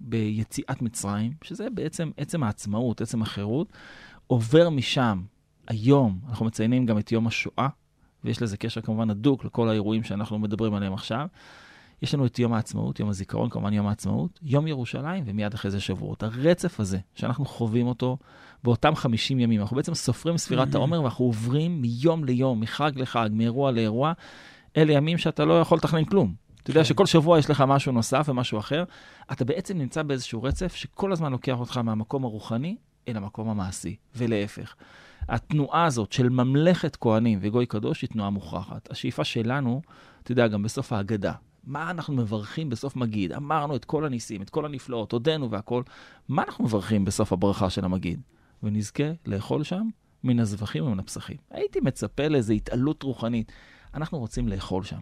ביציאת 0.00 0.82
מצרים, 0.82 1.32
שזה 1.42 1.70
בעצם 1.70 2.10
עצם 2.16 2.42
העצמאות, 2.42 3.00
עצם 3.00 3.22
החירות, 3.22 3.72
עובר 4.26 4.70
משם. 4.70 5.22
היום 5.68 6.20
אנחנו 6.28 6.46
מציינים 6.46 6.86
גם 6.86 6.98
את 6.98 7.12
יום 7.12 7.26
השואה, 7.26 7.68
ויש 8.24 8.42
לזה 8.42 8.56
קשר 8.56 8.80
כמובן 8.80 9.10
הדוק 9.10 9.44
לכל 9.44 9.68
האירועים 9.68 10.02
שאנחנו 10.02 10.38
מדברים 10.38 10.74
עליהם 10.74 10.94
עכשיו. 10.94 11.26
יש 12.02 12.14
לנו 12.14 12.26
את 12.26 12.38
יום 12.38 12.52
העצמאות, 12.52 13.00
יום 13.00 13.08
הזיכרון, 13.08 13.50
כמובן 13.50 13.72
יום 13.72 13.86
העצמאות, 13.86 14.40
יום 14.42 14.66
ירושלים, 14.66 15.24
ומיד 15.26 15.54
אחרי 15.54 15.70
זה 15.70 15.80
שבועות. 15.80 16.22
הרצף 16.22 16.80
הזה, 16.80 16.98
שאנחנו 17.14 17.44
חווים 17.44 17.86
אותו 17.86 18.18
באותם 18.64 18.94
50 18.94 19.40
ימים, 19.40 19.60
אנחנו 19.60 19.76
בעצם 19.76 19.94
סופרים 19.94 20.38
ספירת. 20.38 20.74
העומר, 20.74 21.02
ואנחנו 21.02 21.24
עוברים 21.24 21.82
מיום 21.82 22.24
ליום, 22.24 22.60
מחג 22.60 22.92
לחג, 22.96 23.28
מאירוע 23.32 23.70
לאירוע. 23.70 24.12
אלה 24.76 24.92
ימים 24.92 25.18
שאתה 25.18 25.44
לא 25.44 25.60
יכול 25.60 25.78
לתכנן 25.78 26.04
כלום. 26.04 26.34
אתה 26.62 26.70
יודע 26.70 26.80
כן. 26.80 26.84
שכל 26.84 27.06
שבוע 27.06 27.38
יש 27.38 27.50
לך 27.50 27.64
משהו 27.66 27.92
נוסף 27.92 28.26
ומשהו 28.28 28.58
אחר. 28.58 28.84
אתה 29.32 29.44
בעצם 29.44 29.78
נמצא 29.78 30.02
באיזשהו 30.02 30.42
רצף 30.42 30.74
שכל 30.74 31.12
הזמן 31.12 31.32
לוקח 31.32 31.60
אותך 31.60 31.76
מהמקום 31.76 32.24
הרוחני 32.24 32.76
אל 33.08 33.16
המקום 33.16 33.48
המעשי, 33.48 33.96
ולהפך. 34.16 34.74
התנועה 35.28 35.84
הזאת 35.84 36.12
של 36.12 36.28
ממלכת 36.28 36.96
כהנים 36.96 37.38
וגוי 37.42 37.66
קדוש 37.66 38.02
היא 38.02 38.10
תנועה 38.10 38.30
מוכרחת. 38.30 38.90
השאיפה 38.90 39.24
שלנו, 39.24 39.82
אתה 40.22 40.32
יודע, 40.32 40.48
גם 40.48 40.62
בסוף 40.62 40.92
ההגדה, 40.92 41.32
מה 41.68 41.90
אנחנו 41.90 42.14
מברכים 42.14 42.70
בסוף 42.70 42.96
מגיד? 42.96 43.32
אמרנו 43.32 43.76
את 43.76 43.84
כל 43.84 44.04
הניסים, 44.04 44.42
את 44.42 44.50
כל 44.50 44.64
הנפלאות, 44.64 45.12
הודינו 45.12 45.50
והכול. 45.50 45.84
מה 46.28 46.42
אנחנו 46.42 46.64
מברכים 46.64 47.04
בסוף 47.04 47.32
הברכה 47.32 47.70
של 47.70 47.84
המגיד? 47.84 48.20
ונזכה 48.62 49.04
לאכול 49.26 49.62
שם 49.64 49.88
מן 50.24 50.40
הזבחים 50.40 50.84
ומן 50.84 50.98
הפסחים. 50.98 51.36
הייתי 51.50 51.80
מצפה 51.80 52.28
לאיזו 52.28 52.52
התעלות 52.52 53.02
רוחנית. 53.02 53.52
אנחנו 53.94 54.18
רוצים 54.18 54.48
לאכול 54.48 54.84
שם. 54.84 55.00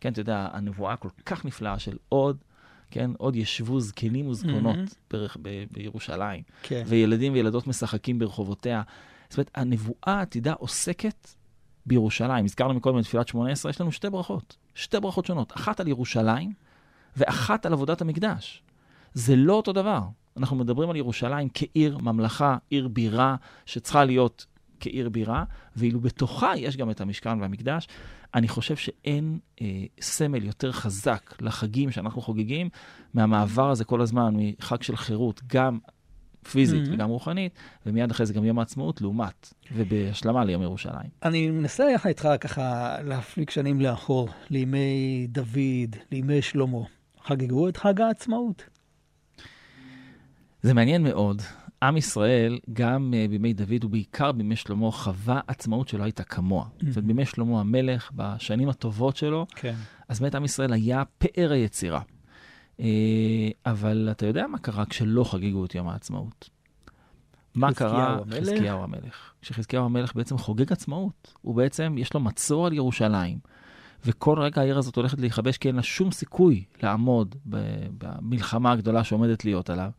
כן, 0.00 0.12
אתה 0.12 0.20
יודע, 0.20 0.48
הנבואה 0.52 0.96
כל 0.96 1.08
כך 1.26 1.44
נפלאה 1.44 1.78
של 1.78 1.96
עוד, 2.08 2.36
כן, 2.90 3.10
עוד 3.18 3.36
ישבו 3.36 3.80
זקנים 3.80 4.26
וזקונות 4.28 4.76
Mhm. 4.76 4.94
ברך- 5.10 5.36
ב- 5.42 5.64
בירושלים, 5.70 6.42
כן. 6.62 6.82
וילדים 6.86 7.32
וילדות 7.32 7.66
משחקים 7.66 8.18
ברחובותיה. 8.18 8.82
זאת 9.28 9.38
אומרת, 9.38 9.50
הנבואה 9.54 10.20
עתידה 10.20 10.52
עוסקת 10.52 11.28
בירושלים. 11.86 12.44
הזכרנו 12.44 12.74
מקודם 12.74 12.98
את 12.98 13.04
תפילת 13.04 13.28
שמונה 13.28 13.52
עשרה, 13.52 13.70
יש 13.70 13.80
לנו 13.80 13.92
שתי 13.92 14.10
ברכות, 14.10 14.56
שתי 14.78 15.00
ברכות 15.00 15.26
שונות, 15.26 15.52
אחת 15.56 15.80
על 15.80 15.88
ירושלים 15.88 16.52
ואחת 17.16 17.66
על 17.66 17.72
עבודת 17.72 18.00
המקדש. 18.00 18.62
זה 19.14 19.36
לא 19.36 19.52
אותו 19.52 19.72
דבר. 19.72 20.00
אנחנו 20.36 20.56
מדברים 20.56 20.90
על 20.90 20.96
ירושלים 20.96 21.48
כעיר 21.54 21.98
ממלכה, 21.98 22.56
עיר 22.70 22.88
בירה, 22.88 23.36
שצריכה 23.66 24.04
להיות 24.04 24.46
כעיר 24.80 25.08
בירה, 25.08 25.44
ואילו 25.76 26.00
בתוכה 26.00 26.56
יש 26.56 26.76
גם 26.76 26.90
את 26.90 27.00
המשכן 27.00 27.40
והמקדש. 27.40 27.88
אני 28.34 28.48
חושב 28.48 28.76
שאין 28.76 29.38
אה, 29.60 29.84
סמל 30.00 30.44
יותר 30.44 30.72
חזק 30.72 31.34
לחגים 31.40 31.90
שאנחנו 31.90 32.20
חוגגים 32.20 32.68
מהמעבר 33.14 33.70
הזה 33.70 33.84
כל 33.84 34.00
הזמן 34.00 34.34
מחג 34.36 34.82
של 34.82 34.96
חירות, 34.96 35.40
גם 35.46 35.78
פיזית 36.50 36.86
Mhm. 36.88 36.90
וגם 36.92 37.08
רוחנית, 37.08 37.52
ומיד 37.86 38.10
אחרי 38.10 38.26
זה 38.26 38.34
גם 38.34 38.44
יום 38.44 38.58
העצמאות, 38.58 39.00
לעומת, 39.00 39.54
ובהשלמה 39.72 40.44
ליום 40.44 40.62
ירושלים. 40.62 41.08
אני 41.22 41.50
מנסה 41.50 41.84
יחד 41.94 42.08
איתך 42.08 42.28
ככה 42.40 42.96
להפליג 43.02 43.50
שנים 43.50 43.80
לאחור, 43.80 44.28
לימי 44.50 45.26
דוד, 45.28 45.96
לימי 46.12 46.42
שלמה. 46.42 46.78
חגגו 47.24 47.68
את 47.68 47.76
חג 47.76 48.00
העצמאות. 48.00 48.62
זה 50.62 50.74
מעניין 50.74 51.02
מאוד. 51.02 51.42
עם 51.82 51.96
ישראל, 51.96 52.58
גם 52.72 53.14
uh, 53.14 53.30
בימי 53.30 53.52
דוד 53.52 53.84
ובעיקר 53.84 54.32
בימי 54.32 54.56
שלמה, 54.56 54.90
חווה 54.90 55.40
עצמאות 55.46 55.88
שלא 55.88 56.02
הייתה 56.02 56.24
כמוה. 56.24 56.64
זאת 56.74 56.82
אומרת, 56.82 57.04
בימי 57.04 57.24
שלמה 57.26 57.60
המלך, 57.60 58.10
בשנים 58.14 58.68
הטובות 58.68 59.16
שלו, 59.16 59.46
כן. 59.54 59.74
אז 60.08 60.20
באמת 60.20 60.34
עם 60.34 60.44
ישראל 60.44 60.72
היה 60.72 61.02
פאר 61.18 61.52
היצירה. 61.52 62.00
Uh, 62.78 62.80
אבל 63.66 64.08
אתה 64.10 64.26
יודע 64.26 64.46
מה 64.46 64.58
קרה 64.58 64.86
כשלא 64.86 65.24
חגגו 65.24 65.64
את 65.64 65.74
יום 65.74 65.88
העצמאות? 65.88 66.50
מה 67.54 67.74
קרה? 67.74 68.18
חזקיהו 68.40 68.82
המלך. 68.82 69.32
כשחזקיהו 69.42 69.84
המלך 69.84 70.14
בעצם 70.14 70.38
חוגג 70.38 70.72
עצמאות. 70.72 71.34
הוא 71.40 71.54
בעצם, 71.54 71.94
יש 71.98 72.14
לו 72.14 72.20
מצור 72.20 72.66
על 72.66 72.72
ירושלים. 72.72 73.38
וכל 74.06 74.38
רגע 74.38 74.60
העיר 74.60 74.78
הזאת 74.78 74.96
הולכת 74.96 75.20
להיכבש, 75.20 75.58
כי 75.58 75.68
אין 75.68 75.76
לה 75.76 75.82
שום 75.82 76.10
סיכוי 76.10 76.64
לעמוד 76.82 77.34
במלחמה 77.98 78.72
הגדולה 78.72 79.04
שעומדת 79.04 79.44
להיות 79.44 79.70
עליו. 79.70 79.90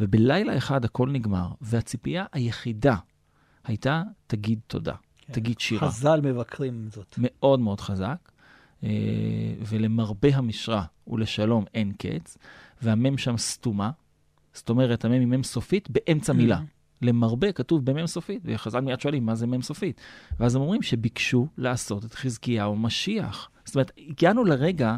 ובלילה 0.00 0.56
אחד 0.56 0.84
הכל 0.84 1.10
נגמר, 1.10 1.48
והציפייה 1.60 2.24
היחידה 2.32 2.96
הייתה, 3.64 4.02
תגיד 4.26 4.60
תודה, 4.66 4.94
כן. 5.18 5.32
תגיד 5.32 5.60
שירה. 5.60 5.88
חז"ל 5.88 6.20
מבקרים 6.20 6.88
זאת. 6.92 7.14
מאוד 7.18 7.60
מאוד 7.60 7.80
חזק, 7.80 8.06
אה, 8.06 8.37
ולמרבה 9.66 10.28
המשרה 10.36 10.84
ולשלום 11.06 11.64
אין 11.74 11.92
קץ, 11.92 12.38
והמם 12.82 13.18
שם 13.18 13.36
סתומה, 13.36 13.90
זאת 14.52 14.70
אומרת, 14.70 15.04
המם 15.04 15.20
היא 15.20 15.26
מם 15.26 15.42
סופית 15.42 15.88
באמצע 15.90 16.32
מילה. 16.32 16.60
למרבה 17.02 17.52
כתוב 17.52 17.84
במם 17.84 18.06
סופית, 18.06 18.42
וחז"ל 18.44 18.80
מיד 18.80 19.00
שואלים, 19.00 19.26
מה 19.26 19.34
זה 19.34 19.46
מם 19.46 19.62
סופית? 19.62 20.00
ואז 20.40 20.54
הם 20.54 20.62
אומרים 20.62 20.82
שביקשו 20.82 21.46
לעשות 21.58 22.04
את 22.04 22.14
חזקיהו 22.14 22.76
משיח. 22.76 23.50
זאת 23.64 23.74
אומרת, 23.74 23.92
הגענו 24.08 24.44
לרגע 24.44 24.96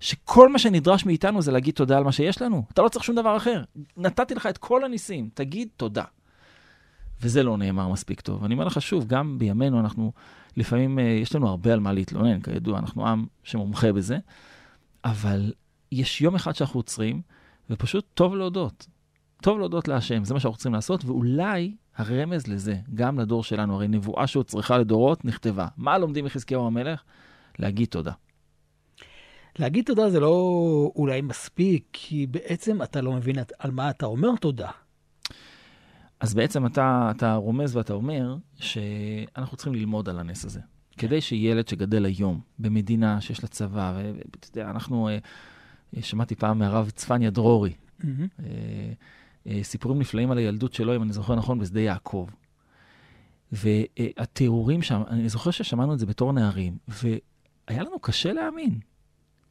שכל 0.00 0.52
מה 0.52 0.58
שנדרש 0.58 1.06
מאיתנו 1.06 1.42
זה 1.42 1.52
להגיד 1.52 1.74
תודה 1.74 1.98
על 1.98 2.04
מה 2.04 2.12
שיש 2.12 2.42
לנו. 2.42 2.64
אתה 2.72 2.82
לא 2.82 2.88
צריך 2.88 3.04
שום 3.04 3.16
דבר 3.16 3.36
אחר. 3.36 3.62
נתתי 3.96 4.34
לך 4.34 4.46
את 4.46 4.58
כל 4.58 4.84
הניסים, 4.84 5.30
תגיד 5.34 5.68
תודה. 5.76 6.04
וזה 7.20 7.42
לא 7.42 7.56
נאמר 7.56 7.88
מספיק 7.88 8.20
טוב. 8.20 8.44
אני 8.44 8.54
אומר 8.54 8.64
לך 8.64 8.82
שוב, 8.82 9.06
גם 9.06 9.38
בימינו 9.38 9.80
אנחנו, 9.80 10.12
לפעמים 10.56 10.98
אה, 10.98 11.04
יש 11.04 11.34
לנו 11.34 11.48
הרבה 11.48 11.72
על 11.72 11.80
מה 11.80 11.92
להתלונן, 11.92 12.40
כידוע, 12.40 12.78
אנחנו 12.78 13.06
עם 13.06 13.26
שמומחה 13.42 13.92
בזה, 13.92 14.18
אבל 15.04 15.52
יש 15.92 16.20
יום 16.20 16.34
אחד 16.34 16.54
שאנחנו 16.54 16.78
עוצרים, 16.78 17.22
ופשוט 17.70 18.04
טוב 18.14 18.34
להודות. 18.34 18.86
טוב 19.42 19.58
להודות 19.58 19.88
להשם, 19.88 20.24
זה 20.24 20.34
מה 20.34 20.40
שאנחנו 20.40 20.56
צריכים 20.56 20.74
לעשות, 20.74 21.04
ואולי 21.04 21.74
הרמז 21.96 22.46
לזה, 22.46 22.76
גם 22.94 23.20
לדור 23.20 23.44
שלנו, 23.44 23.74
הרי 23.74 23.88
נבואה 23.88 24.26
שהוצרכה 24.26 24.78
לדורות 24.78 25.24
נכתבה. 25.24 25.66
מה 25.76 25.98
לומדים 25.98 26.24
מחזקיהו 26.24 26.66
המלך? 26.66 27.02
להגיד 27.58 27.88
תודה. 27.88 28.12
להגיד 29.58 29.84
תודה 29.84 30.10
זה 30.10 30.20
לא 30.20 30.92
אולי 30.96 31.20
מספיק, 31.20 31.84
כי 31.92 32.26
בעצם 32.26 32.82
אתה 32.82 33.00
לא 33.00 33.12
מבין 33.12 33.36
על 33.58 33.70
מה 33.70 33.90
אתה 33.90 34.06
אומר 34.06 34.36
תודה. 34.40 34.70
אז 36.20 36.34
בעצם 36.34 36.66
אתה, 36.66 37.12
אתה 37.16 37.34
רומז 37.34 37.76
ואתה 37.76 37.92
אומר 37.92 38.36
שאנחנו 38.56 39.56
צריכים 39.56 39.74
ללמוד 39.74 40.08
על 40.08 40.18
הנס 40.18 40.44
הזה. 40.44 40.60
כדי 40.98 41.20
שילד 41.20 41.68
שגדל 41.68 42.04
היום 42.04 42.40
במדינה 42.58 43.20
שיש 43.20 43.42
לה 43.42 43.48
צבא, 43.48 43.92
ואתה 43.96 44.48
יודע, 44.50 44.70
אנחנו, 44.70 45.08
אה, 45.08 45.18
אה, 45.96 46.02
שמעתי 46.02 46.34
פעם 46.34 46.58
מהרב 46.58 46.90
צפניה 46.90 47.30
דרורי, 47.30 47.72
אה, 48.06 49.60
סיפורים 49.62 49.98
נפלאים 49.98 50.30
על 50.30 50.38
הילדות 50.38 50.72
שלו, 50.72 50.96
אם 50.96 51.02
אני 51.02 51.12
זוכר 51.12 51.34
נכון, 51.34 51.58
בשדה 51.58 51.80
יעקב. 51.80 52.28
והתיאורים 53.52 54.82
שם, 54.82 55.02
אני 55.08 55.28
זוכר 55.28 55.50
ששמענו 55.50 55.94
את 55.94 55.98
זה 55.98 56.06
בתור 56.06 56.32
נערים, 56.32 56.78
והיה 56.88 57.82
לנו 57.82 57.98
קשה 57.98 58.32
להאמין. 58.32 58.80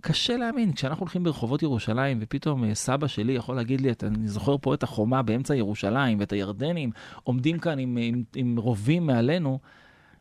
קשה 0.01 0.38
להאמין, 0.38 0.74
כשאנחנו 0.74 1.01
הולכים 1.01 1.24
ברחובות 1.24 1.63
ירושלים, 1.63 2.18
ופתאום 2.22 2.63
אה, 2.63 2.75
סבא 2.75 3.08
שלי 3.08 3.34
יכול 3.34 3.56
להגיד 3.56 3.82
לי, 3.82 3.92
"אתה- 3.92 4.08
אני 4.08 4.27
זוכר 4.27 4.56
פה 4.62 4.74
את 4.74 4.84
החומה 4.84 5.22
באמצע 5.22 5.56
ירושלים, 5.56 6.20
ואת 6.20 6.32
הירדנים 6.32 6.92
עומדים 7.24 7.60
כאן 7.60 7.80
עם, 7.80 7.98
עם, 8.01 8.24
עם 8.36 8.58
רובים 8.58 9.06
מעלינו. 9.08 9.60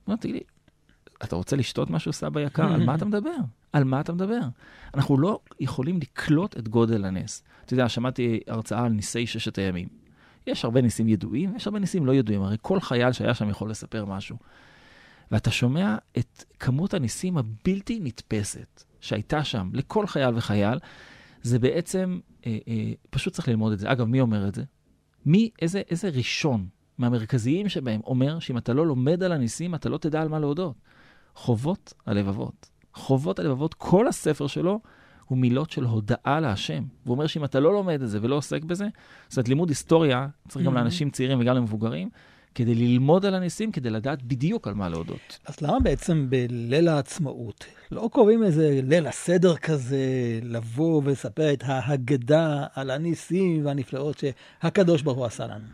אמרתי 0.09 0.33
לי, 0.33 0.40
אתה 1.25 1.37
רוצה 1.37 1.56
לשתות 1.56 1.90
משהו, 1.90 2.12
סבא 2.12 2.40
יקר? 2.40 2.73
על 2.75 2.85
מה 2.85 2.95
אתה 2.95 3.04
מדבר? 3.04 3.37
על 3.73 3.85
מה 3.85 4.00
אתה 4.00 4.12
מדבר? 4.12 4.40
אנחנו 4.95 5.18
לא 5.18 5.40
יכולים 5.61 5.99
לקלוט 6.00 6.56
את 6.56 6.68
גודל 6.68 7.04
הנס. 7.04 7.42
אתה 7.64 7.75
יודע, 7.75 7.88
שמעתי 7.88 8.40
הרצאה 8.47 8.85
על 8.85 8.92
ניסי 8.92 9.26
ששת 9.26 9.59
הימים. 9.59 9.88
יש 10.47 10.64
הרבה 10.64 10.80
ניסים 10.80 11.09
ידועים, 11.09 11.52
ויש 11.52 11.66
הרבה 11.66 11.78
ניסים 11.78 12.06
לא 12.06 12.14
ידועים. 12.14 12.42
הרי 12.42 12.56
כל 12.62 12.80
חייל 12.80 13.12
שהיה 13.12 13.35
שם 13.35 13.49
יכול 13.50 13.71
לספר 13.71 14.04
משהו. 14.04 14.37
ואתה 15.30 15.50
שומע 15.50 15.97
את 16.18 16.45
כמות 16.61 16.95
הניסים 16.95 17.38
הבלתי 17.38 18.00
נתפסת 18.02 18.85
שהייתה 19.06 19.44
שם 19.44 19.70
לכל 19.72 20.06
חייל 20.06 20.34
וחייל, 20.36 20.78
זה 21.42 21.58
בעצם, 21.58 22.18
אה, 22.46 22.58
אה, 22.68 22.92
פשוט 23.10 23.32
צריך 23.32 23.48
ללמוד 23.48 23.72
את 23.72 23.78
זה. 23.78 23.92
אגב, 23.92 24.06
מי 24.06 24.20
אומר 24.20 24.48
את 24.48 24.54
זה? 24.54 24.62
מי, 25.26 25.50
איזה, 25.62 25.82
איזה 25.90 26.08
ראשון 26.08 26.66
מהמרכזיים 26.98 27.68
שבהם 27.68 28.00
אומר 28.06 28.38
שאם 28.38 28.58
אתה 28.58 28.72
לא 28.72 28.86
לומד 28.86 29.22
על 29.22 29.32
הניסים, 29.32 29.75
אתה 29.75 29.88
לא 29.88 29.98
תדע 29.98 30.22
על 30.22 30.28
מה 30.28 30.38
להודות. 30.38 30.75
חובות 31.34 31.94
הלבבות. 32.06 32.70
חובות 32.94 33.38
הלבבות, 33.38 33.75
כל 33.75 34.08
הספר 34.08 34.46
שלו 34.46 34.80
הוא 35.25 35.38
מילות 35.38 35.70
של 35.70 35.84
הודאה 35.84 36.40
להשם. 36.40 36.84
והוא 37.04 37.14
אומר 37.14 37.26
שאם 37.26 37.44
אתה 37.44 37.60
לא 37.60 37.72
לומד 37.72 38.02
את 38.02 38.08
זה 38.10 38.18
ולא 38.22 38.34
עוסק 38.34 38.64
בזה, 38.64 38.86
זאת 39.28 39.36
אומרת, 39.38 39.48
לימוד 39.48 39.68
היסטוריה 39.68 40.28
צריך 40.48 40.66
גם 40.66 40.72
Mhm. 40.72 40.76
לאנשים 40.76 41.10
צעירים 41.10 41.40
וגם 41.40 41.56
למבוגרים, 41.56 42.08
כדי 42.56 42.75
ללמוד 42.75 43.26
על 43.26 43.34
הניסים, 43.34 43.72
כדי 43.72 43.90
לדעת 43.90 44.22
בדיוק 44.22 44.68
על 44.68 44.75
מה 44.75 44.88
להודות. 44.88 45.38
אז 45.46 45.60
למה 45.60 45.80
בעצם 45.80 46.26
בליל 46.28 46.88
העצמאות 46.88 47.64
לא 47.90 48.08
קובעים 48.12 48.42
איזה 48.42 48.80
ליל 48.82 49.06
הסדר 49.06 49.56
כזה, 49.56 49.98
לבוא 50.42 51.02
ולספר 51.04 51.52
את 51.52 51.62
ההגדה 51.66 52.64
על 52.75 52.90
הניסים 52.90 53.66
והנפלאות 53.66 54.22
שהקדוש 54.62 55.02
ברוך 55.02 55.18
הוא 55.18 55.26
עשה 55.26 55.46
לנו? 55.46 55.64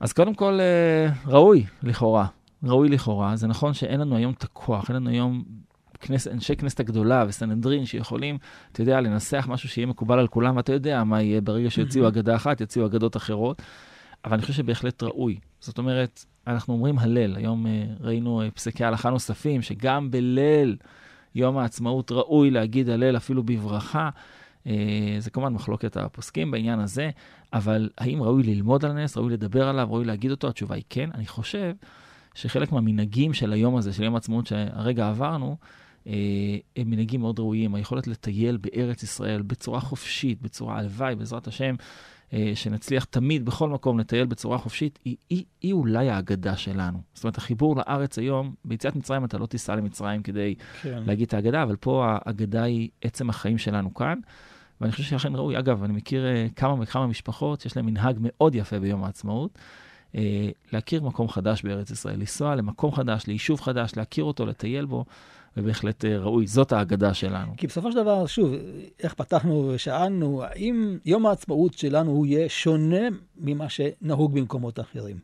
אז 0.00 0.12
קודם 0.12 0.34
כל, 0.34 0.58
אה, 0.60 1.12
ראוי 1.26 1.64
לכאורה. 1.82 2.26
ראוי 2.64 2.88
לכאורה. 2.88 3.36
זה 3.36 3.46
נכון 3.46 3.74
שאין 3.74 4.00
לנו 4.00 4.16
היום 4.16 4.32
את 4.32 4.44
הכוח, 4.44 4.88
אין 4.88 4.96
לנו 4.96 5.10
היום 5.10 5.44
כנס, 6.00 6.28
אנשי 6.28 6.56
כנסת 6.56 6.80
הגדולה 6.80 7.24
וסנהדרין 7.28 7.86
שיכולים, 7.86 8.38
אתה 8.72 8.82
יודע, 8.82 9.00
לנסח 9.00 9.46
משהו 9.48 9.68
שיהיה 9.68 9.86
מקובל 9.86 10.18
על 10.18 10.26
כולם, 10.26 10.56
ואתה 10.56 10.72
יודע 10.72 11.04
מה 11.04 11.22
יהיה 11.22 11.40
ברגע 11.40 11.70
שיוציאו 11.70 12.08
אגדה 12.08 12.36
אחת, 12.36 12.60
יוציאו 12.60 12.86
אגדות 12.86 13.16
אחרות. 13.16 13.62
אבל 14.24 14.32
אני 14.32 14.42
חושב 14.42 14.54
שבהחלט 14.54 15.02
ראוי. 15.02 15.36
זאת 15.60 15.78
אומרת, 15.78 16.24
אנחנו 16.46 16.74
אומרים 16.74 16.98
הלל. 16.98 17.36
היום 17.36 17.66
אה, 17.66 17.84
ראינו 18.00 18.42
אה, 18.42 18.50
פסקי 18.50 18.84
הלכה 18.84 19.10
נוספים, 19.10 19.62
שגם 19.62 20.10
בליל 20.10 20.76
יום 21.34 21.58
העצמאות 21.58 22.12
ראוי 22.12 22.50
להגיד 22.50 22.88
הלל 22.88 23.16
אפילו 23.16 23.42
בברכה. 23.42 24.10
אה, 24.66 25.16
זה 25.18 25.30
כמובן 25.30 25.52
מחלוקת 25.52 25.96
הפוסקים 25.96 26.50
בעניין 26.50 26.80
הזה, 26.80 27.10
אבל 27.52 27.90
האם 27.98 28.22
ראוי 28.22 28.42
ללמוד 28.42 28.84
על 28.84 28.90
הנס, 28.90 29.16
ראוי 29.16 29.32
לדבר 29.32 29.68
עליו, 29.68 29.88
ראוי 29.90 30.04
להגיד 30.04 30.30
אותו? 30.30 30.48
התשובה 30.48 30.74
היא 30.74 30.84
כן. 30.88 31.10
אני 31.14 31.26
חושב 31.26 31.74
שחלק 32.34 32.72
מהמנהגים 32.72 33.32
של 33.34 33.52
היום 33.52 33.76
הזה, 33.76 33.92
של 33.92 34.02
יום 34.02 34.14
העצמאות 34.14 34.46
שהרגע 34.46 35.08
עברנו, 35.08 35.56
הם 36.06 36.90
מנהגים 36.90 37.20
מאוד 37.20 37.38
ראויים. 37.38 37.74
היכולת 37.74 38.06
לטייל 38.06 38.56
בארץ 38.56 39.02
ישראל 39.02 39.42
בצורה 39.42 39.80
חופשית, 39.80 40.42
בצורה 40.42 40.78
הלוואי, 40.78 41.14
בעזרת 41.14 41.46
השם, 41.46 41.74
אה, 42.32 42.52
שנצליח 42.54 43.04
תמיד, 43.04 43.44
בכל 43.44 43.68
מקום, 43.68 43.98
לטייל 43.98 44.26
בצורה 44.26 44.58
חופשית, 44.58 44.98
היא, 45.04 45.16
היא, 45.30 45.44
היא 45.60 45.72
אולי 45.72 46.10
האגדה 46.10 46.56
שלנו. 46.56 46.98
זאת 47.14 47.24
אומרת, 47.24 47.38
החיבור 47.38 47.76
לארץ 47.76 48.18
היום, 48.18 48.54
ביציאת 48.64 48.96
מצרים 48.96 49.24
אתה 49.24 49.38
לא 49.38 49.46
תיסע 49.46 49.76
למצרים 49.76 50.22
כדי 50.22 50.54
כן. 50.82 51.02
להגיד 51.06 51.26
את 51.26 51.34
האגדה, 51.34 51.62
אבל 51.62 51.76
פה 51.76 52.06
האגדה 52.06 52.62
היא 52.62 52.88
עצם 53.00 53.30
החיים 53.30 53.58
שלנו 53.58 53.94
כאן. 53.94 54.18
ואני 54.80 54.92
חושב 54.92 55.04
שאכן 55.04 55.34
ראוי. 55.34 55.58
אגב, 55.58 55.84
אני 55.84 55.92
מכיר 55.92 56.24
uh, 56.24 56.54
כמה 56.54 56.74
וכמה 56.82 57.06
משפחות 57.06 57.60
שיש 57.60 57.76
להם 57.76 57.86
מנהג 57.86 58.16
מאוד 58.20 58.54
יפה 58.54 58.78
ביום 58.78 59.04
העצמאות, 59.04 59.58
להכיר 60.72 61.02
מקום 61.02 61.28
חדש 61.28 61.62
בארץ 61.62 61.90
ישראל, 61.90 62.18
לנסוע 62.18 62.54
למקום 62.54 62.92
חדש, 62.92 63.26
ליישוב 63.26 63.60
חדש, 63.60 63.92
להכיר 63.96 64.24
אותו, 64.24 64.46
לטייל 64.46 64.84
בו, 64.84 65.04
ובהחלט 65.56 66.04
uh, 66.04 66.08
ראוי. 66.08 66.46
זאת 66.46 66.72
האגדה 66.72 67.14
שלנו. 67.14 67.52
כי 67.56 67.66
בסופו 67.66 67.92
של 67.92 67.98
דבר, 67.98 68.26
שוב, 68.26 68.54
איך 69.00 69.14
פתחנו 69.14 69.70
ושאלנו, 69.74 70.42
האם 70.42 70.98
יום 71.04 71.26
העצמאות 71.26 71.74
שלנו 71.74 72.10
הוא 72.10 72.26
יהיה 72.26 72.48
שונה 72.48 73.08
ממה 73.36 73.68
שנהוג 73.68 74.34
במקומות 74.34 74.80
אחרים? 74.80 75.16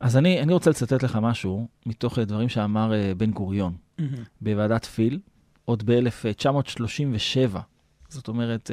אז 0.00 0.16
אני, 0.16 0.40
אני 0.42 0.52
רוצה 0.52 0.70
לצטט 0.70 1.02
לך 1.02 1.18
משהו 1.22 1.68
מתוך 1.86 2.18
uh, 2.18 2.24
דברים 2.24 2.48
שאמר 2.48 2.92
uh, 2.92 3.14
בן 3.14 3.30
גוריון 3.30 3.72
בוועדת 4.40 4.84
פיל, 4.84 5.18
עוד 5.64 5.82
ב-1937. 5.90 7.58
זאת 8.08 8.28
אומרת, 8.28 8.70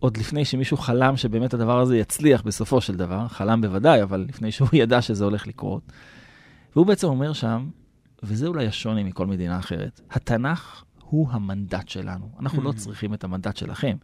עוד 0.00 0.16
לפני 0.16 0.44
שמישהו 0.44 0.76
חלם 0.76 1.16
שבאמת 1.16 1.54
הדבר 1.54 1.80
הזה 1.80 1.98
יצליח 1.98 2.42
בסופו 2.42 2.80
של 2.80 2.96
דבר, 2.96 3.28
חלם 3.28 3.60
בוודאי, 3.60 4.02
אבל 4.02 4.26
לפני 4.28 4.52
שהוא 4.52 4.68
ידע 4.82 5.02
שזה 5.02 5.24
הולך 5.24 5.46
לקרות. 5.46 5.92
והוא 6.76 6.86
בעצם 6.86 7.06
אומר 7.06 7.32
שם, 7.32 7.68
וזה 8.22 8.46
אולי 8.46 8.66
השוני 8.66 9.02
מכל 9.02 9.26
מדינה 9.26 9.58
אחרת, 9.58 10.00
התנ"ך 10.10 10.84
הוא 11.00 11.28
המנדט 11.30 11.88
שלנו. 11.88 12.28
אנחנו 12.40 12.62
לא 12.62 12.70
Mm. 12.70 12.74
צריכים 12.76 13.14
את 13.14 13.24
המנדט 13.24 13.56
שלכם. 13.56 13.96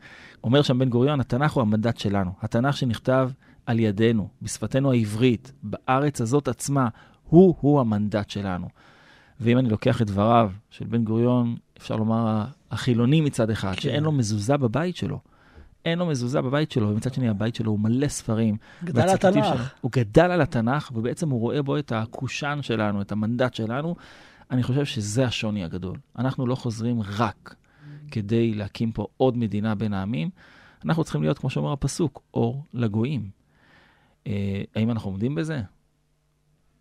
אומר 0.45 0.63
שם 0.63 0.79
בן 0.79 0.89
גוריון, 0.89 1.21
התנ"ך 1.21 1.53
הוא 1.53 1.63
המנדט 1.63 1.97
שלנו. 1.97 2.31
התנ"ך 2.43 2.77
שנכתב 2.77 3.31
על 3.67 3.79
ידינו, 3.81 4.29
בשפתנו 4.43 4.93
העברית, 4.93 5.53
בארץ 5.63 6.21
הזאת 6.21 6.49
עצמה, 6.49 6.89
הוא-הוא 7.25 7.81
המנדט 7.81 8.31
שלנו. 8.31 8.69
ואם 9.41 9.59
אני 9.59 9.69
לוקח 9.69 10.03
את 10.03 10.07
דבריו 10.07 10.51
של 10.71 10.85
בן 10.87 11.05
גוריון, 11.05 11.57
אפשר 11.79 11.97
לומר 11.97 12.45
החילוני 12.71 13.21
מצד 13.21 13.51
אחד, 13.51 13.75
כן. 13.75 13.81
שאין 13.81 14.03
לו 14.03 14.13
מזוזה 14.13 14.57
בבית 14.57 14.97
שלו. 14.97 15.21
אין 15.87 15.99
לו 15.99 16.07
מזוזה 16.07 16.43
בבית 16.43 16.71
שלו, 16.73 16.89
ומצד 16.89 17.15
שני 17.15 17.29
הבית 17.29 17.55
שלו 17.55 17.71
הוא 17.71 17.81
מלא 17.81 18.09
ספרים. 18.09 18.57
גדל 18.85 19.01
על 19.03 19.09
התנ"ך. 19.09 19.47
שלו- 19.47 19.65
הוא 19.81 19.91
גדל 19.95 20.31
על 20.31 20.41
התנ"ך, 20.41 20.91
ובעצם 20.95 21.31
הוא 21.31 21.41
רואה 21.41 21.63
בו 21.63 21.79
את 21.79 21.93
הקושאן 21.93 22.63
שלנו, 22.63 23.01
את 23.03 23.13
המנדט 23.13 23.55
שלנו. 23.55 23.97
אני 24.51 24.63
חושב 24.63 24.85
שזה 24.85 25.27
השוני 25.27 25.65
הגדול. 25.65 25.97
אנחנו 26.19 26.47
לא 26.47 26.55
חוזרים 26.55 27.01
רק 27.19 27.55
כדי 28.11 28.55
להקים 28.55 28.93
פה 28.93 29.07
עוד 29.17 29.37
מדינה 29.37 29.75
בין 29.75 29.95
העמים, 29.95 30.31
אנחנו 30.85 31.05
צריכים 31.05 31.23
להיות, 31.23 31.39
כמו 31.39 31.51
שאומר 31.51 31.73
הפסוק, 31.73 32.23
אור 32.35 32.65
לגויים. 32.75 33.31
אה, 34.27 34.63
האם 34.77 34.91
אנחנו 34.91 35.11
עומדים 35.11 35.35
בזה? 35.35 35.63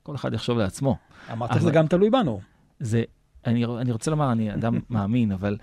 כל 0.03 0.15
אחד 0.15 0.33
יחשוב 0.33 0.57
לעצמו. 0.57 0.97
אמרת 1.31 1.53
שזה 1.59 1.71
גם 1.71 1.87
תלוי 1.87 2.09
בנו. 2.09 2.41
זה, 2.79 3.03
אני, 3.45 3.65
אני 3.65 3.91
רוצה 3.91 4.11
לומר, 4.11 4.31
אני 4.31 4.53
אדם 4.53 4.79
מאמין, 4.89 5.31
אבל 5.31 5.57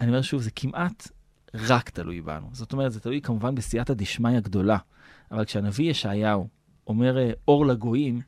אני 0.00 0.08
אומר 0.08 0.22
שוב, 0.22 0.40
זה 0.42 0.50
כמעט 0.50 1.08
רק 1.54 1.90
תלוי 1.90 2.20
בנו. 2.20 2.46
זאת 2.52 2.72
אומרת, 2.72 2.92
זה 2.92 3.00
תלוי 3.00 3.20
כמובן 3.20 3.54
בסייעתא 3.54 3.94
דשמיא 3.94 4.36
הגדולה. 4.36 4.78
אבל 5.30 5.44
כשהנביא 5.44 5.90
ישעיהו 5.90 6.48
אומר 6.86 7.18
אה, 7.18 7.30
אור 7.48 7.66
לגויים, 7.66 8.20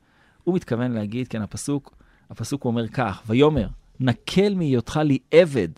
הוא 0.44 0.54
מתכוון 0.54 0.92
להגיד, 0.92 1.28
כן, 1.28 1.42
הפסוק, 1.42 1.96
הפסוק 2.30 2.64
אומר 2.64 2.88
כך, 2.88 3.22
ויאמר, 3.26 3.68
נקל 4.00 4.54
מהיותך 4.54 5.00
לי 5.04 5.18
עבד 5.30 5.68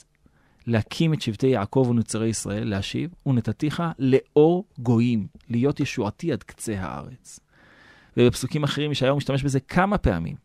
להקים 0.66 1.14
את 1.14 1.22
שבטי 1.22 1.46
יעקב 1.46 1.86
ונצרי 1.90 2.28
ישראל, 2.28 2.68
להשיב, 2.68 3.10
ונתתיך 3.26 3.82
לאור 3.98 4.64
גויים, 4.78 5.26
להיות 5.48 5.80
ישועתי 5.80 6.32
עד 6.32 6.42
קצה 6.42 6.74
הארץ. 6.78 7.40
ובפסוקים 8.16 8.64
אחרים 8.64 8.92
ישעיהו 8.92 9.16
משתמש 9.16 9.42
בזה 9.42 9.60
כמה 9.60 9.98
פעמים. 9.98 10.36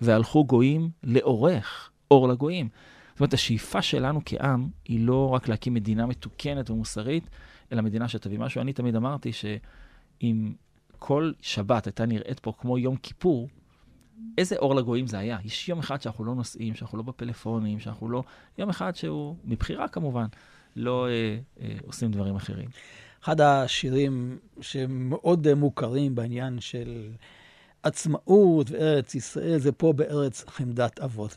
והלכו 0.00 0.44
גויים 0.44 0.90
לאורך, 1.04 1.90
אור 2.10 2.28
לגויים. 2.28 2.68
זאת 3.18 3.20
אומרת, 3.20 3.34
השאיפה 3.34 3.82
שלנו 3.82 4.20
כעם 4.24 4.68
היא 4.84 5.06
לא 5.06 5.28
רק 5.28 5.48
להקים 5.48 5.74
מדינה 5.74 6.06
מתוקנת 6.06 6.70
ומוסרית, 6.70 7.30
אלא 7.72 7.82
מדינה 7.82 8.08
שתביא 8.08 8.38
משהו. 8.38 8.60
אני 8.60 8.72
תמיד 8.72 8.96
אמרתי 8.96 9.32
שאם 9.32 10.52
כל 10.98 11.32
שבת 11.40 11.86
הייתה 11.86 12.06
נראית 12.06 12.40
פה 12.40 12.52
כמו 12.58 12.78
יום 12.78 12.96
כיפור, 12.96 13.48
איזה 14.38 14.56
אור 14.56 14.74
לגויים 14.74 15.06
זה 15.06 15.18
היה? 15.18 15.38
יש 15.44 15.68
יום 15.68 15.78
אחד 15.78 16.02
שאנחנו 16.02 16.24
לא 16.24 16.34
נוסעים, 16.34 16.74
שאנחנו 16.74 16.98
לא 16.98 17.04
בפלאפונים, 17.04 17.80
שאנחנו 17.80 18.08
לא... 18.08 18.22
יום 18.58 18.70
אחד 18.70 18.96
שהוא, 18.96 19.36
מבחירה 19.44 19.88
כמובן, 19.88 20.26
לא 20.76 21.08
אה, 21.08 21.38
אה, 21.60 21.76
עושים 21.86 22.10
דברים 22.10 22.36
אחרים. 22.36 22.68
אחד 23.24 23.40
השירים 23.40 24.38
שמאוד 24.60 25.54
מוכרים 25.54 26.14
בעניין 26.14 26.60
של 26.60 27.10
עצמאות 27.82 28.70
וארץ 28.70 29.14
ישראל, 29.14 29.58
זה 29.58 29.72
פה 29.72 29.92
בארץ 29.92 30.44
חמדת 30.48 31.00
אבות. 31.00 31.36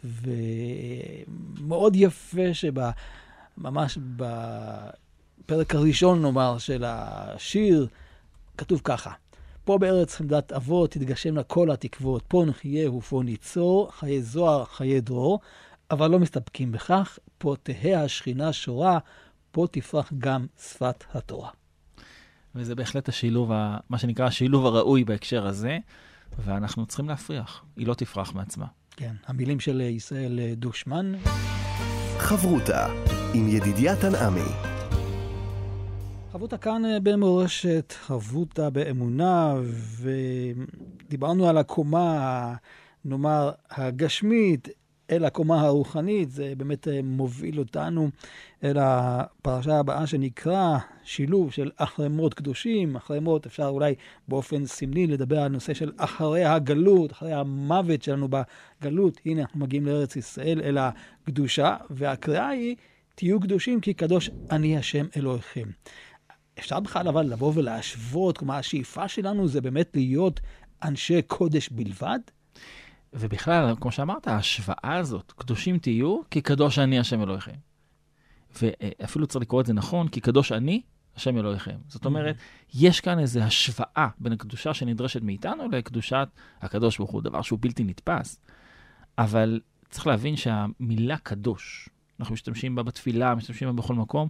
ומאוד 1.59 1.95
יפה 1.95 2.53
שממש 2.53 3.97
בפרק 4.15 5.75
הראשון, 5.75 6.21
נאמר, 6.21 6.57
של 6.57 6.83
השיר, 6.87 7.87
כתוב 8.57 8.81
ככה: 8.83 9.13
פה 9.63 9.77
בארץ 9.77 10.15
חמדת 10.15 10.51
אבות 10.51 10.91
תתגשמנה 10.91 11.43
כל 11.43 11.71
התקוות, 11.71 12.23
פה 12.27 12.43
נחיה 12.47 12.91
ופה 12.91 13.21
ניצור, 13.25 13.91
חיי 13.91 14.21
זוהר, 14.21 14.65
חיי 14.65 15.01
דרור, 15.01 15.39
אבל 15.91 16.11
לא 16.11 16.19
מסתפקים 16.19 16.71
בכך, 16.71 17.19
פה 17.37 17.55
תהא 17.63 18.03
השכינה 18.03 18.53
שורה, 18.53 18.99
פה 19.51 19.67
תפרח 19.71 20.13
גם 20.17 20.45
שפת 20.59 21.03
התורה. 21.13 21.49
וזה 22.55 22.75
בהחלט 22.75 23.09
השילוב, 23.09 23.51
מה 23.89 23.97
שנקרא 23.97 24.25
השילוב 24.25 24.65
הראוי 24.65 25.03
בהקשר 25.03 25.47
הזה, 25.47 25.77
ואנחנו 26.39 26.85
צריכים 26.85 27.09
להפריח. 27.09 27.63
היא 27.75 27.87
לא 27.87 27.93
תפרח 27.93 28.33
מעצמה. 28.33 28.65
כן, 28.95 29.15
המילים 29.25 29.59
של 29.59 29.81
ישראל 29.81 30.39
דושמן. 30.53 31.13
חברותה 32.17 32.87
עם 33.33 33.47
ידידיה 33.47 33.95
תנעמי. 33.95 34.51
חבותה 36.31 36.57
כאן 36.57 36.81
במורשת, 37.03 37.93
חבותה 38.01 38.69
באמונה, 38.69 39.53
ודיברנו 41.07 41.49
על 41.49 41.57
הקומה, 41.57 42.55
נאמר, 43.05 43.51
הגשמית, 43.69 44.67
אל 45.11 45.25
הקומה 45.25 45.61
הרוחנית, 45.61 46.31
זה 46.31 46.53
באמת 46.57 46.87
אה, 46.87 46.99
מוביל 47.03 47.59
אותנו 47.59 48.09
אל 48.63 48.77
הפרשה 48.79 49.79
הבאה 49.79 50.07
שנקרא 50.07 50.77
שילוב 51.03 51.51
של 51.51 51.71
אחרי 51.77 52.07
מות 52.07 52.33
קדושים. 52.33 52.95
אחרי 52.95 53.19
מות 53.19 53.45
אפשר 53.45 53.65
אולי 53.65 53.95
באופן 54.27 54.65
סמלי 54.65 55.07
לדבר 55.07 55.39
על 55.39 55.47
נושא 55.51 55.73
של 55.73 55.91
אחרי 55.97 56.45
הגלות, 56.45 57.11
אחרי 57.11 57.33
המוות 57.33 58.03
שלנו 58.03 58.27
בגלות. 58.29 59.21
הנה, 59.25 59.41
אנחנו 59.41 59.59
מגיעים 59.59 59.85
לארץ 59.85 60.15
ישראל, 60.15 60.61
אל 60.61 60.77
הקדושה, 60.77 61.77
והקריאה 61.89 62.47
היא, 62.47 62.75
תהיו 63.15 63.39
קדושים 63.39 63.81
כי 63.81 63.93
קדוש 63.93 64.29
אני 64.51 64.77
השם 64.77 65.05
אלוהיכם. 65.17 65.69
אפשר 66.59 66.79
בכלל 66.79 67.07
אבל 67.07 67.25
לבוא 67.25 67.51
ולהשוות, 67.55 68.37
כלומר 68.37 68.55
השאיפה 68.55 69.07
שלנו 69.07 69.47
זה 69.47 69.61
באמת 69.61 69.91
להיות 69.95 70.39
אנשי 70.83 71.21
קודש 71.21 71.69
בלבד? 71.69 72.19
ובכלל, 73.13 73.75
כמו 73.81 73.91
שאמרת, 73.91 74.27
ההשוואה 74.27 74.95
הזאת, 74.95 75.31
קדושים 75.31 75.77
תהיו, 75.77 76.19
כי 76.29 76.41
קדוש 76.41 76.79
אני 76.79 76.99
השם 76.99 77.21
אלוהיכם. 77.21 77.55
ואפילו 78.61 79.27
צריך 79.27 79.41
לקרוא 79.41 79.61
את 79.61 79.65
זה 79.65 79.73
נכון, 79.73 80.07
כי 80.07 80.21
קדוש 80.21 80.51
אני, 80.51 80.81
השם 81.15 81.37
אלוהיכם. 81.37 81.77
זאת 81.87 82.05
אומרת, 82.05 82.35
יש 82.73 82.99
כאן 82.99 83.19
איזו 83.19 83.39
השוואה 83.39 84.07
בין 84.19 84.33
הקדושה 84.33 84.73
שנדרשת 84.73 85.21
מאיתנו 85.21 85.69
לקדושת 85.71 86.27
הקדוש 86.61 86.97
ברוך 86.97 87.11
הוא, 87.11 87.21
דבר 87.21 87.41
שהוא 87.41 87.59
בלתי 87.61 87.83
נתפס. 87.83 88.39
אבל 89.17 89.59
צריך 89.89 90.07
להבין 90.07 90.35
שהמילה 90.35 91.17
קדוש, 91.17 91.89
אנחנו 92.19 92.33
משתמשים 92.33 92.75
בה 92.75 92.83
בתפילה, 92.83 93.35
משתמשים 93.35 93.67
בה 93.67 93.73
בכל 93.73 93.95
מקום, 93.95 94.29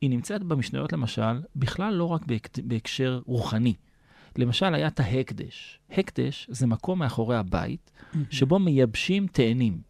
היא 0.00 0.10
נמצאת 0.10 0.42
במשניות 0.42 0.92
למשל, 0.92 1.40
בכלל 1.56 1.94
לא 1.94 2.04
רק 2.04 2.22
בהקשר 2.64 3.20
רוחני. 3.26 3.74
למשל, 4.38 4.74
היה 4.74 4.86
את 4.86 5.00
ההקדש. 5.00 5.80
הקדש 5.90 6.46
זה 6.50 6.66
מקום 6.66 6.98
מאחורי 6.98 7.36
הבית, 7.36 7.90
שבו 8.30 8.58
מייבשים 8.58 9.26
תאנים. 9.26 9.80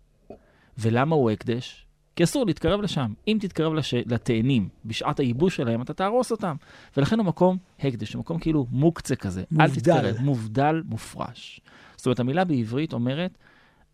ולמה 0.78 1.14
הוא 1.14 1.30
הקדש? 1.30 1.86
כי 2.16 2.24
אסור 2.24 2.46
להתקרב 2.46 2.80
לשם. 2.80 3.12
אם 3.28 3.38
תתקרב 3.40 3.74
לש... 3.74 3.94
לתאנים 3.94 4.68
בשעת 4.84 5.20
הייבוש 5.20 5.56
שלהם, 5.56 5.82
אתה 5.82 5.94
תהרוס 5.94 6.30
אותם. 6.32 6.56
ולכן 6.96 7.18
הוא 7.18 7.26
מקום 7.26 7.56
הקדש, 7.80 8.12
הוא 8.12 8.20
מקום 8.20 8.38
כאילו 8.38 8.66
מוקצה 8.70 9.16
כזה. 9.16 9.44
מובדל. 9.50 9.62
אל 9.62 10.00
תתקרב, 10.00 10.16
מובדל, 10.20 10.82
מופרש. 10.84 11.60
זאת 11.96 12.06
אומרת, 12.06 12.20
המילה 12.20 12.44
בעברית 12.44 12.92
אומרת, 12.92 13.38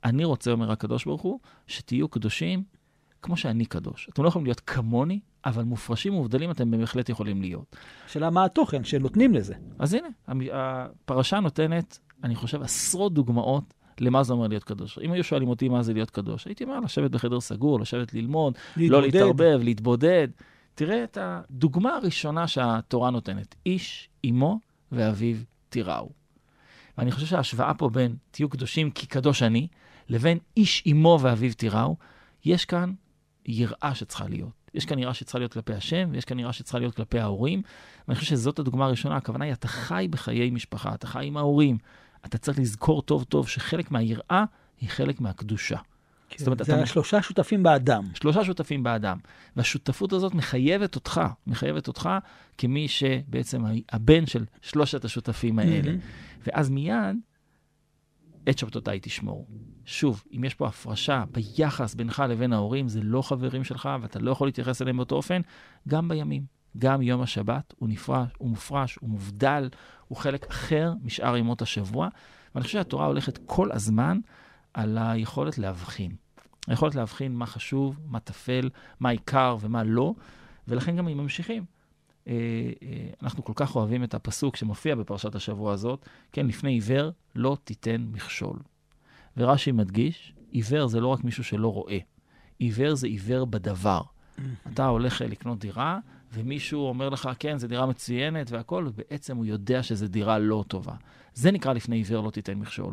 אני 0.05 0.25
רוצה, 0.25 0.51
אומר 0.51 0.73
הקדוש 0.73 1.05
ברוך 1.05 1.23
הוא, 1.23 1.41
שתהיו 1.67 2.09
קדושים 2.09 2.63
כמו 3.23 3.37
שאני 3.37 3.65
קדוש. 3.65 4.09
אתם 4.13 4.23
לא 4.23 4.29
יכולים 4.29 4.47
להיות 4.47 4.61
כמוני, 4.61 5.21
אבל 5.45 5.63
מופרשים 5.63 6.15
ומובדלים 6.15 6.51
אתם 6.51 6.71
בהחלט 6.71 7.09
יכולים 7.09 7.43
להיות. 7.43 7.77
השאלה 8.07 8.31
מה 8.31 8.45
התוכן 8.45 8.85
שנותנים 8.85 9.35
לזה. 9.35 9.55
אז 9.79 9.95
הנה, 9.95 10.09
הפרשה 10.53 11.41
נותנת, 11.41 11.99
אני 12.25 12.35
חושב, 12.35 12.63
עשרות 12.63 13.15
דוגמאות 13.15 13.75
למה 14.01 14.23
זה 14.23 14.33
אומר 14.33 14.47
להיות 14.47 14.65
קדוש. 14.65 14.99
אם 14.99 15.13
היו 15.13 15.25
שואלים 15.25 15.49
אותי 15.49 15.69
מה 15.69 15.83
זה 15.83 15.93
להיות 15.93 16.11
קדוש, 16.11 16.47
הייתי 16.47 16.65
אומר, 16.65 16.81
לשבת 16.81 17.11
בחדר 17.11 17.41
סגור, 17.41 17.81
לשבת 17.81 18.15
ללמוד, 18.15 18.55
לא 18.77 18.83
להתמודד. 18.83 19.05
להתערבב, 19.05 19.61
להתבודד. 19.63 20.29
תראה 20.75 21.05
את 21.05 21.19
הדוגמה 21.21 21.97
הראשונה 21.97 22.49
שהתורה 22.49 23.11
נותנת. 23.11 23.55
איש, 23.67 24.09
אמו 24.31 24.61
ואביו 24.93 25.37
תיראו. 25.69 26.11
ואני 26.99 27.11
חושב 27.11 27.27
שההשוואה 27.27 27.75
פה 27.75 27.89
בין 27.89 28.17
תהיו 28.31 28.49
קדושים 28.49 28.91
כי 28.91 29.07
קדוש 29.07 29.43
אני, 29.43 29.69
לבין 30.09 30.39
איש, 30.57 30.85
אמו 30.93 31.19
ואביו 31.21 31.55
תיראו, 31.55 31.97
יש 32.45 32.65
כאן 32.65 32.93
יראה 33.47 33.95
שצריכה 33.95 34.29
להיות. 34.29 34.51
יש 34.75 34.85
כאן 34.87 34.99
יראה 34.99 35.15
שצריכה 35.15 35.39
להיות 35.39 35.53
כלפי 35.53 35.75
השם, 35.75 36.09
ויש 36.13 36.25
כאן 36.25 36.39
יראה 36.39 36.53
שצריכה 36.53 36.79
להיות 36.79 36.95
כלפי 36.95 37.19
ההורים. 37.21 37.63
ואני 38.09 38.19
חושב 38.19 38.31
שזאת 38.31 38.59
הדוגמה 38.59 38.85
הראשונה. 38.87 39.17
הכוונה 39.17 39.45
היא, 39.45 39.53
אתה 39.53 39.69
חי 39.69 40.07
בחיי 40.11 40.51
משפחה, 40.51 40.95
אתה 40.95 41.07
חי 41.07 41.27
עם 41.27 41.37
ההורים. 41.37 41.79
אתה 42.27 42.39
צריך 42.39 42.59
לזכור 42.59 43.03
טוב 43.03 43.25
טוב 43.25 43.49
שחלק 43.49 43.91
מהיראה 43.91 44.45
היא 44.81 44.89
חלק 44.89 45.21
מהקדושה. 45.21 45.79
זאת 46.37 46.47
אומרת, 46.47 46.59
זה 46.65 46.75
אתה- 46.75 46.83
השלושה 46.83 47.23
שותפים 47.23 47.63
באדם. 47.63 48.05
שלושה 48.15 48.45
שותפים 48.45 48.83
באדם. 48.83 49.19
והשותפות 49.57 50.13
הזאת 50.13 50.35
מחייבת 50.35 50.95
אותך, 50.95 51.21
מחייבת 51.47 51.89
אותך 51.89 52.09
כמי 52.59 52.89
שבעצם 52.89 53.63
הבן 53.93 54.27
של 54.27 54.45
שלושת 54.63 55.05
השותפים 55.05 55.59
האלה. 55.59 55.93
ואז 56.47 56.71
מיד, 56.71 57.17
את 58.49 58.59
שבתותיי 58.59 58.99
תשמור. 59.03 59.47
שוב, 59.85 60.25
אם 60.37 60.45
יש 60.45 60.55
פה 60.55 60.67
הפרשה 60.67 61.25
ביחס 61.31 61.95
בינך 61.95 62.23
לבין 62.29 62.53
ההורים, 62.53 62.89
זה 62.89 63.01
לא 63.03 63.23
חברים 63.23 63.65
שלך 63.65 63.89
ואתה 64.03 64.19
לא 64.19 64.31
יכול 64.31 64.49
להתייחס 64.49 64.83
אליהם 64.83 64.97
באותו 64.97 65.17
אופן, 65.17 65.41
גם 65.89 66.09
בימים. 66.09 66.45
גם 66.79 67.03
יום 67.03 67.21
השבת 67.21 67.75
הוא 67.79 67.89
נפרש, 67.89 68.29
הוא 68.39 68.49
מופרש, 68.51 68.99
הוא 69.01 69.11
מובדל, 69.11 69.69
הוא 70.09 70.19
חלק 70.19 70.47
אחר 70.51 70.93
משאר 71.03 71.37
ימות 71.37 71.63
השבוע. 71.63 72.09
ואני 72.55 72.65
חושב 72.65 72.79
שהתורה 72.79 73.07
הולכת 73.07 73.39
כל 73.47 73.73
הזמן 73.73 74.19
על 74.75 74.99
היכולת 75.01 75.59
להבחין. 75.59 76.13
היכולת 76.67 76.95
להבחין 76.95 77.35
מה 77.35 77.47
חשוב, 77.47 78.01
מה 78.07 78.21
טפל, 78.21 78.71
מה 79.01 79.09
עיקר 79.09 79.57
ומה 79.61 79.85
לא, 79.85 80.15
ולכן 80.69 80.97
גם 80.97 81.09
אם 81.09 81.19
ממשיכים. 81.19 81.65
אה, 82.29 82.33
אה, 82.83 83.09
אנחנו 83.23 83.45
כל 83.45 83.53
כך 83.57 83.77
אוהבים 83.77 84.05
את 84.05 84.15
הפסוק 84.15 84.57
שמופיע 84.57 84.95
בפרשת 84.95 85.35
השבוע 85.35 85.73
הזאת, 85.73 86.07
כן, 86.33 86.47
לפני 86.47 86.71
עיוור 86.71 87.11
לא 87.35 87.57
תיתן 87.65 88.07
מכשול. 88.13 88.59
ורש"י 89.37 89.73
מדגיש, 89.73 90.35
עיוור 90.51 90.87
זה 90.87 91.01
לא 91.01 91.09
רק 91.09 91.25
מישהו 91.25 91.45
שלא 91.45 91.73
רואה, 91.73 91.99
עיוור 92.59 92.95
זה 92.95 93.07
עיוור 93.07 93.47
בדבר. 93.47 94.03
אתה 94.73 94.87
הולך 94.87 95.23
אה, 95.23 95.27
לקנות 95.27 95.59
דירה, 95.59 95.99
ומישהו 96.33 96.89
אומר 96.89 97.09
לך, 97.09 97.31
כן, 97.39 97.59
זו 97.59 97.69
דירה 97.69 97.87
מצוינת 97.87 98.51
והכול, 98.51 98.87
ובעצם 98.87 99.37
הוא 99.37 99.45
יודע 99.45 99.83
שזו 99.83 100.09
דירה 100.09 100.39
לא 100.39 100.65
טובה. 100.69 100.95
זה 101.35 101.51
נקרא 101.51 101.73
לפני 101.73 101.97
עיוור 101.97 102.25
לא 102.25 102.31
תיתן 102.31 102.55
מכשול. 102.55 102.93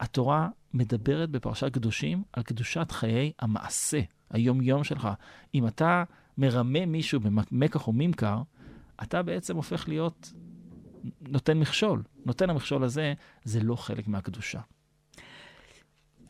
התורה 0.00 0.48
מדברת 0.74 1.30
בפרשת 1.30 1.72
קדושים 1.72 2.22
על 2.32 2.42
קדושת 2.42 2.90
חיי 2.90 3.32
המעשה, 3.38 4.00
היום-יום 4.30 4.84
שלך. 4.84 5.08
אם 5.54 5.66
אתה 5.66 6.04
מרמה 6.38 6.86
מישהו 6.86 7.20
במקח 7.20 7.86
או 7.86 7.92
ממכר, 7.92 8.42
אתה 9.02 9.22
בעצם 9.22 9.56
הופך 9.56 9.88
להיות 9.88 10.32
נותן 11.20 11.58
מכשול. 11.58 12.02
נותן 12.26 12.50
המכשול 12.50 12.84
הזה, 12.84 13.14
זה 13.44 13.60
לא 13.60 13.76
חלק 13.76 14.08
מהקדושה. 14.08 14.60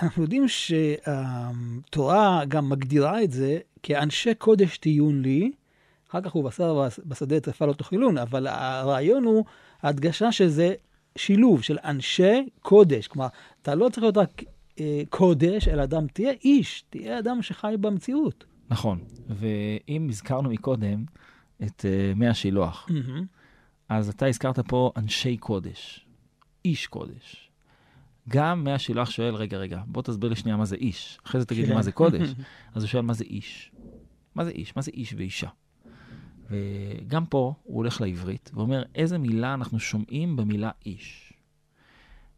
אנחנו 0.01 0.23
יודעים 0.23 0.49
שהתורה 0.49 2.43
גם 2.49 2.69
מגדירה 2.69 3.23
את 3.23 3.33
זה 3.33 3.59
כאנשי 3.83 4.35
קודש 4.35 4.79
תהיון 4.79 5.23
לי, 5.23 5.53
אחר 6.11 6.21
כך 6.21 6.33
הוא 6.33 6.45
בשר 6.45 6.89
בשדה 7.05 7.41
טרפה 7.41 7.67
לא 7.67 7.73
תאכילון, 7.73 8.19
אבל 8.19 8.47
הרעיון 8.47 9.25
הוא 9.25 9.45
ההדגשה 9.83 10.33
שזה 10.33 10.75
שילוב 11.17 11.63
של 11.63 11.79
אנשי 11.85 12.49
קודש. 12.63 13.07
כלומר, 13.07 13.29
אתה 13.63 13.75
לא 13.75 13.89
צריך 13.89 14.03
להיות 14.03 14.17
רק 14.17 14.43
אה, 14.81 15.03
קודש, 15.11 15.69
אלא 15.69 15.83
אדם, 15.83 16.07
תהיה 16.07 16.33
איש, 16.45 16.85
תהיה 16.91 17.19
אדם 17.19 17.43
שחי 17.43 17.75
במציאות. 17.81 18.45
נכון, 18.71 18.99
ואם 19.29 20.07
הזכרנו 20.11 20.51
מקודם 20.51 21.05
את 21.63 21.85
uh, 21.85 22.19
מי 22.19 22.29
השילוח, 22.29 22.89
אז 23.89 24.09
אתה 24.09 24.27
הזכרת 24.27 24.59
פה 24.59 24.93
אנשי 24.97 25.37
קודש, 25.37 26.07
איש 26.65 26.87
קודש. 26.87 27.51
גם 28.29 28.65
מי 28.65 28.73
השילוח 28.73 29.11
שואל, 29.11 29.35
רגע, 29.35 29.59
רגע, 29.59 29.83
בוא 29.87 30.03
תסביר 30.03 30.31
לי 30.31 30.37
שנייה 30.37 30.57
מה 30.57 30.65
זה 30.65 30.77
איש, 30.77 31.19
אחרי 31.27 31.41
זה 31.41 31.47
תגיד 31.47 31.65
לי 31.65 31.71
כן. 31.71 31.75
מה 31.75 31.83
זה 31.83 31.93
קודש. 31.93 32.29
אז 32.75 32.83
הוא 32.83 32.89
שואל, 32.89 33.03
מה 33.03 33.13
זה 33.13 33.25
איש? 33.25 33.73
מה 34.35 34.45
זה 34.45 34.51
איש? 34.51 34.77
מה 34.77 34.83
זה 34.83 34.91
איש 34.95 35.15
ואישה? 35.17 35.49
וגם 36.51 37.27
פה 37.27 37.55
הוא 37.63 37.77
הולך 37.77 38.01
לעברית 38.01 38.51
ואומר, 38.55 38.83
איזה 38.95 39.19
מילה 39.19 39.55
אנחנו 39.55 39.81
שומעים 39.81 40.37
במילה 40.37 40.71
איש. 40.87 41.33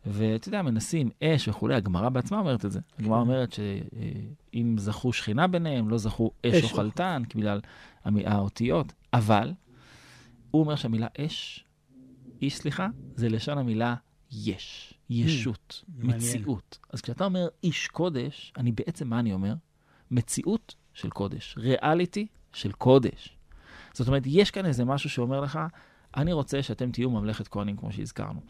ואתה 0.06 0.48
יודע, 0.48 0.62
מנסים 0.62 1.10
אש 1.22 1.48
וכולי, 1.48 1.74
הגמרא 1.74 2.08
בעצמה 2.08 2.38
אומרת 2.38 2.64
את 2.64 2.72
זה. 2.72 2.80
הגמרא 2.98 3.20
אומרת 3.20 3.52
שאם 3.52 4.74
זכו 4.78 5.12
שכינה 5.12 5.46
ביניהם, 5.46 5.88
לא 5.88 5.98
זכו 5.98 6.30
אש 6.46 6.54
אש 6.54 6.62
או 6.62 6.68
חלטן, 6.68 7.22
בגלל 7.34 7.60
האותיות. 8.04 8.92
אבל 9.14 9.52
הוא 10.50 10.62
אומר 10.62 10.76
שהמילה 10.76 11.06
אש, 11.20 11.64
איש, 12.42 12.56
סליחה, 12.56 12.88
זה 13.16 13.28
לשון 13.28 13.58
המילה 13.58 13.94
יש, 14.32 14.94
ישות, 15.10 15.84
מעניין. 15.88 16.16
מציאות. 16.16 16.78
אז 16.92 17.00
כשאתה 17.00 17.24
אומר 17.24 17.48
איש 17.62 17.88
קודש, 17.88 18.52
אני 18.56 18.72
בעצם, 18.72 19.08
מה 19.08 19.18
אני 19.18 19.32
אומר? 19.32 19.54
מציאות 20.10 20.74
של 20.92 21.10
קודש, 21.10 21.54
ריאליטי 21.58 22.26
של 22.52 22.72
קודש. 22.72 23.36
זאת 23.92 24.08
אומרת, 24.08 24.22
יש 24.26 24.50
כאן 24.50 24.66
איזה 24.66 24.84
משהו 24.84 25.10
שאומר 25.10 25.40
לך, 25.40 25.58
אני 26.16 26.32
רוצה 26.32 26.62
שאתם 26.62 26.90
תהיו 26.90 27.10
ממלכת 27.10 27.48
כהנים, 27.48 27.76
כמו 27.76 27.92
שהזכרנו. 27.92 28.40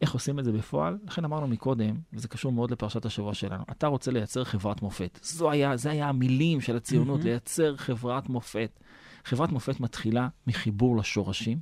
איך 0.00 0.12
עושים 0.12 0.38
את 0.38 0.44
זה 0.44 0.52
בפועל? 0.52 0.98
לכן 1.06 1.24
אמרנו 1.24 1.48
מקודם, 1.48 1.96
וזה 2.12 2.28
קשור 2.28 2.52
מאוד 2.52 2.70
לפרשת 2.70 3.04
השבוע 3.04 3.34
שלנו, 3.34 3.64
אתה 3.70 3.86
רוצה 3.86 4.10
לייצר 4.10 4.44
חברת 4.44 4.82
מופת. 4.82 5.18
זו 5.22 5.50
היה, 5.50 5.76
זה 5.76 5.90
היה 5.90 6.08
המילים 6.08 6.60
של 6.60 6.76
הציונות, 6.76 7.18
מהמם. 7.18 7.28
לייצר 7.28 7.76
חברת 7.76 8.28
מופת. 8.28 8.80
חברת 9.24 9.52
מופת 9.52 9.80
מתחילה 9.80 10.28
מחיבור 10.46 10.96
לשורשים. 10.96 11.58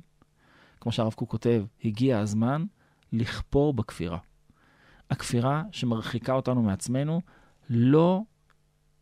כמו 0.81 0.91
שהרב 0.91 1.13
קוק 1.13 1.29
כותב, 1.31 1.63
הגיע 1.85 2.19
הזמן 2.19 2.65
לכפור 3.13 3.73
בכפירה. 3.73 4.17
הכפירה 5.09 5.63
שמרחיקה 5.71 6.33
אותנו 6.33 6.61
מעצמנו 6.61 7.21
לא 7.69 8.21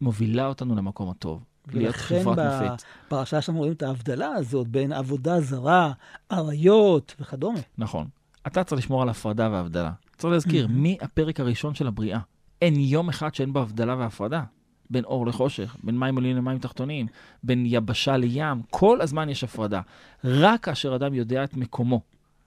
מובילה 0.02 0.48
אותנו 0.48 0.76
למקום 0.76 1.10
הטוב. 1.10 1.44
להיות 1.68 1.96
ולכן 1.96 2.22
חברת 2.22 2.38
ב- 2.38 2.62
מופת. 2.62 2.84
בפרשה 3.08 3.42
שלנו 3.42 3.58
רואים 3.58 3.74
את 3.74 3.84
ההבדלה 3.84 4.28
הזאת 4.28 4.68
בין 4.68 4.92
עבודה 4.94 5.42
זרה, 5.42 5.92
עריות 6.30 7.16
וכדומה. 7.20 7.60
נכון. 7.78 8.08
אתה 8.48 8.64
צריך 8.64 8.82
לשמור 8.82 9.02
על 9.02 9.10
הפרדה 9.10 9.50
והבדלה. 9.52 9.92
צריך 10.18 10.34
להזכיר, 10.34 10.68
מהמם. 10.68 10.84
מהפרק 10.84 11.40
הראשון 11.40 11.76
של 11.76 11.88
הבריאה, 11.88 12.20
אין 12.62 12.76
יום 12.76 13.10
אחד 13.10 13.36
שאין 13.36 13.54
בו 13.54 13.60
הבדלה 13.60 13.96
והפרדה. 13.96 14.44
בין 14.92 15.04
אור 15.04 15.28
לחושך, 15.28 15.76
בין 15.84 16.00
מים 16.00 16.16
עולים 16.16 16.38
למים 16.38 16.60
תחתונים, 16.60 17.08
בין 17.44 17.64
יבשה 17.68 18.18
לים, 18.18 18.62
כל 18.70 19.02
הזמן 19.02 19.30
יש 19.30 19.44
הפרדה. 19.44 19.82
רק 20.24 20.64
כאשר 20.64 20.96
אדם 20.96 21.14
יודע 21.14 21.44
את 21.44 21.58
מקומו. 21.58 22.02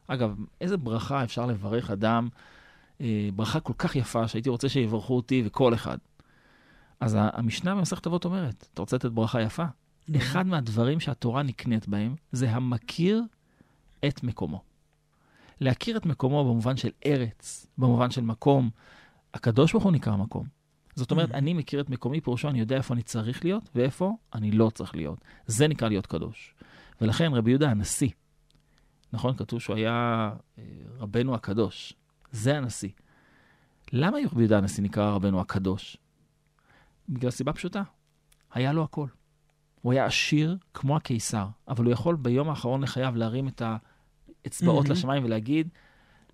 אגב, 0.07 0.37
איזה 0.61 0.77
ברכה 0.77 1.25
אפשר 1.25 1.47
לברך 1.47 1.91
אדם, 1.91 2.29
אה, 3.01 3.29
ברכה 3.37 3.61
כל 3.61 3.73
כך 3.79 3.97
יפה, 3.97 4.29
שהייתי 4.29 4.49
רוצה 4.49 4.69
שיברכו 4.69 5.17
אותי 5.17 5.43
וכל 5.47 5.75
אחד. 5.75 5.99
אז 7.01 7.17
המשנה 7.19 7.75
במסכת 7.75 8.07
אבות 8.07 8.25
אומרת, 8.25 8.67
אתה 8.73 8.83
רוצה 8.83 8.97
לתת 8.97 9.11
ברכה 9.11 9.43
יפה? 9.43 9.65
אחד 10.17 10.47
מהדברים 10.47 11.01
שהתורה 11.01 11.43
נקנית 11.43 11.89
בהם, 11.89 12.15
זה 12.33 12.51
המכיר 12.51 13.23
את 14.07 14.23
מקומו. 14.23 14.63
להכיר 15.61 15.97
את 15.97 16.07
מקומו 16.07 16.45
במובן 16.45 16.77
של 16.77 16.91
ארץ, 17.07 17.67
במובן 17.79 18.11
של 18.11 18.21
מקום. 18.21 18.71
הקדוש 19.35 19.73
ברוך 19.73 19.85
הוא 19.85 19.93
נקרא 19.93 20.17
מקום. 20.17 20.47
זאת 20.95 21.11
אומרת, 21.11 21.31
אני 21.31 21.55
מכיר 21.55 21.81
את 21.81 21.91
מקומי, 21.91 22.21
פירושו 22.21 22.49
אני 22.49 22.61
יודע 22.61 22.77
איפה 22.77 22.95
אני 22.95 23.03
צריך 23.03 23.45
להיות 23.45 23.71
ואיפה 23.75 24.13
אני 24.35 24.51
לא 24.51 24.71
צריך 24.75 24.95
להיות. 24.95 25.19
זה 25.47 25.69
נקרא 25.69 25.89
להיות 25.89 26.07
קדוש. 26.07 26.55
ולכן 27.01 27.33
רבי 27.35 27.51
יהודה 27.51 27.71
הנשיא, 27.71 28.11
נכון? 29.13 29.37
כתוב 29.37 29.61
שהוא 29.61 29.77
היה 29.77 30.31
אה, 30.59 30.65
רבנו 30.99 31.35
הקדוש. 31.35 31.95
זה 32.33 32.57
הנשיא. 32.57 32.89
למה 33.93 34.19
רבי 34.33 34.41
יהודה 34.41 34.59
הנשיא 34.59 34.83
נקרא 34.83 35.11
רבנו 35.11 35.41
הקדוש? 35.41 35.97
בגלל 37.09 37.31
סיבה 37.31 37.53
פשוטה, 37.53 37.83
היה 38.53 38.73
לו 38.73 38.85
הכל. 38.85 39.07
הוא 39.83 39.93
היה 39.93 40.07
עשיר 40.07 40.57
כמו 40.75 40.97
הקיסר, 40.97 41.47
אבל 41.69 41.85
הוא 41.85 41.93
יכול 41.93 42.17
ביום 42.17 42.49
האחרון 42.49 42.83
לחייו 42.83 43.17
להרים 43.17 43.49
את 43.49 43.63
האצבעות 44.45 44.87
Mhm. 44.87 44.91
לשמיים 44.91 45.25
ולהגיד, 45.25 45.69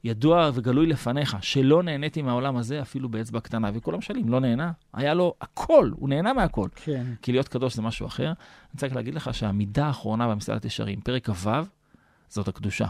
ידוע 0.04 0.50
וגלוי 0.54 0.86
לפניך, 0.86 1.36
שלא 1.40 1.82
נהניתי 1.82 2.22
מהעולם 2.22 2.56
הזה 2.56 2.82
אפילו 2.82 3.08
באצבע 3.08 3.40
קטנה. 3.40 3.70
וכולם 3.74 4.00
שואלים, 4.00 4.28
לא 4.28 4.40
נהנה? 4.40 4.72
היה 4.92 5.14
לו 5.14 5.34
הכל, 5.40 5.90
הוא 5.94 6.08
נהנה 6.08 6.32
מהכל. 6.32 6.68
כן. 6.74 7.06
כי 7.22 7.32
להיות 7.32 7.48
קדוש 7.48 7.74
זה 7.74 7.82
משהו 7.82 8.06
אחר. 8.06 8.26
אני 8.26 8.88
רק 8.88 8.92
להגיד 8.92 9.14
לך 9.14 9.34
שהמידה 9.34 9.86
האחרונה 9.86 10.28
במסילת 10.28 10.64
ישרים, 10.64 11.00
פרק 11.00 11.30
כ"ו, 11.30 11.50
זאת 12.28 12.48
הקדושה. 12.48 12.86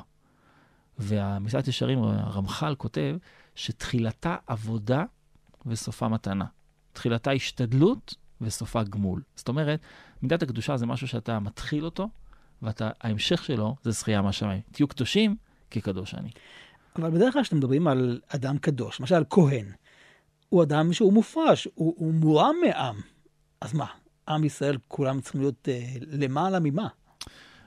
והמסילת 0.98 1.68
ישרים, 1.68 1.98
הרמח"ל 2.02 2.74
כותב 2.74 3.16
שתחילתה 3.54 4.36
עבודה 4.46 5.04
וסופה 5.66 6.08
מתנה. 6.08 6.44
תחילתה 6.92 7.30
השתדלות 7.30 8.14
וסופה 8.40 8.82
גמול. 8.82 9.22
זאת 9.36 9.48
אומרת, 9.48 9.80
מידת 10.22 10.42
הקדושה 10.42 10.76
זה 10.76 10.86
משהו 10.86 11.08
שאתה 11.08 11.38
מתחיל 11.38 11.84
אותו, 11.84 12.08
וההמשך 12.62 13.44
שלו 13.44 13.76
זה 13.82 13.90
זכייה 13.90 14.22
מהשמיים. 14.22 14.60
תהיו 14.72 14.88
קדושים, 14.88 15.36
כי 15.70 15.80
קדוש 15.80 16.14
אני. 16.14 16.30
אבל 16.96 17.11
בדרך 17.11 17.33
כלל 17.33 17.42
כשאתם 17.42 17.57
מדברים 17.57 17.87
על 17.87 18.20
אדם 18.29 18.59
קדוש, 18.59 19.00
למשל 19.00 19.24
כהן, 19.31 19.66
הוא 20.48 20.62
אדם 20.62 20.92
שהוא 20.92 21.12
מופרש, 21.12 21.68
הוא, 21.74 21.94
הוא 21.96 22.14
מורם 22.14 22.55
מעם. 22.66 22.96
אז 23.61 23.74
מה, 23.74 23.87
עם 24.29 24.44
ישראל 24.44 24.79
כולם 24.88 25.20
צריכים 25.20 25.40
להיות 25.40 25.68
אה, 25.68 25.92
למעלה 26.00 26.59
ממה? 26.61 26.88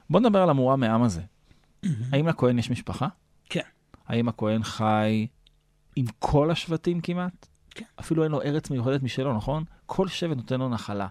בוא 0.09 0.19
נדבר 0.19 0.41
על 0.41 0.49
המורם 0.49 0.79
מעם 0.79 1.03
הזה. 1.03 1.21
האם 2.11 2.27
לכהן 2.27 2.59
יש 2.59 2.71
משפחה? 2.71 3.07
כן. 3.49 3.61
האם 4.07 4.27
הכהן 4.27 4.63
חי 4.63 5.27
עם 5.95 6.05
כל 6.19 6.51
השבטים 6.51 7.01
כמעט? 7.01 7.47
כן. 7.69 7.85
אפילו 7.99 8.23
אין 8.23 8.31
לו 8.31 8.41
ארץ 8.41 8.69
מיוחדת 8.69 9.03
משלו, 9.03 9.33
נכון? 9.33 9.63
כל 9.85 10.07
שבט 10.07 10.37
נותן 10.37 10.59
לו 10.59 10.69
נחלה. 10.69 11.07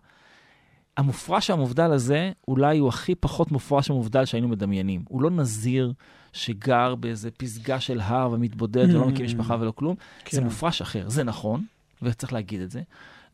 המופרש 0.96 1.50
המובדל 1.50 1.92
הזה, 1.92 2.32
אולי 2.48 2.78
הוא 2.78 2.88
הכי 2.88 3.14
פחות 3.14 3.52
מופרש 3.52 3.90
המובדל 3.90 4.24
שהיינו 4.24 4.48
מדמיינים. 4.48 5.04
הוא 5.08 5.22
לא 5.22 5.30
נזיר 5.30 5.92
שגר 6.32 6.94
באיזה 6.94 7.30
פסגה 7.30 7.80
של 7.80 8.00
הר 8.00 8.30
ומתבודד 8.32 8.94
ולא 8.94 9.08
מקים 9.08 9.24
משפחה 9.24 9.56
ולא 9.60 9.70
כלום. 9.70 9.96
זה 10.30 10.38
כן. 10.38 10.44
מופרש 10.44 10.82
אחר, 10.82 11.08
זה 11.08 11.24
נכון, 11.24 11.64
וצריך 12.02 12.32
להגיד 12.32 12.60
את 12.60 12.70
זה. 12.70 12.82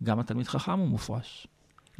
גם 0.05 0.21
התלמיד 0.21 0.49
חכם 0.49 0.79
הוא 0.79 0.89
מופרש. 0.89 1.47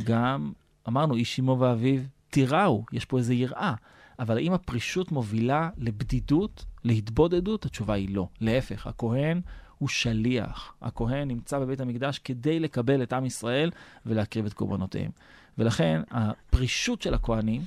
גם, 0.03 0.53
אמרנו, 0.89 1.15
איש 1.15 1.41
אמו 1.41 1.59
ואביו 1.59 2.01
תיראו, 2.31 2.85
יש 2.93 3.05
פה 3.05 3.19
איזו 3.19 3.33
יראה. 3.33 3.75
אבל 4.19 4.37
האם 4.37 4.53
הפרישות 4.53 5.13
מובילה 5.13 5.71
לבדידות, 5.79 6.65
להתבודדות? 6.85 7.67
התשובה 7.67 7.95
היא 7.95 8.15
לא. 8.15 8.29
להפך, 8.41 8.87
הכהן 8.87 9.41
הוא 9.79 9.89
שליח. 9.89 10.73
הכהן 10.83 11.29
נמצא 11.29 11.59
בבית 11.59 11.81
המקדש 11.81 12.19
כדי 12.19 12.61
לקבל 12.61 13.03
את 13.03 13.13
עם 13.13 13.25
ישראל 13.25 13.71
ולהקריב 14.07 14.47
את 14.47 14.53
קורבנותיהם. 14.53 15.11
ולכן, 15.59 16.03
הפרישות 16.11 17.03
של 17.03 17.15
הכהנים 17.15 17.63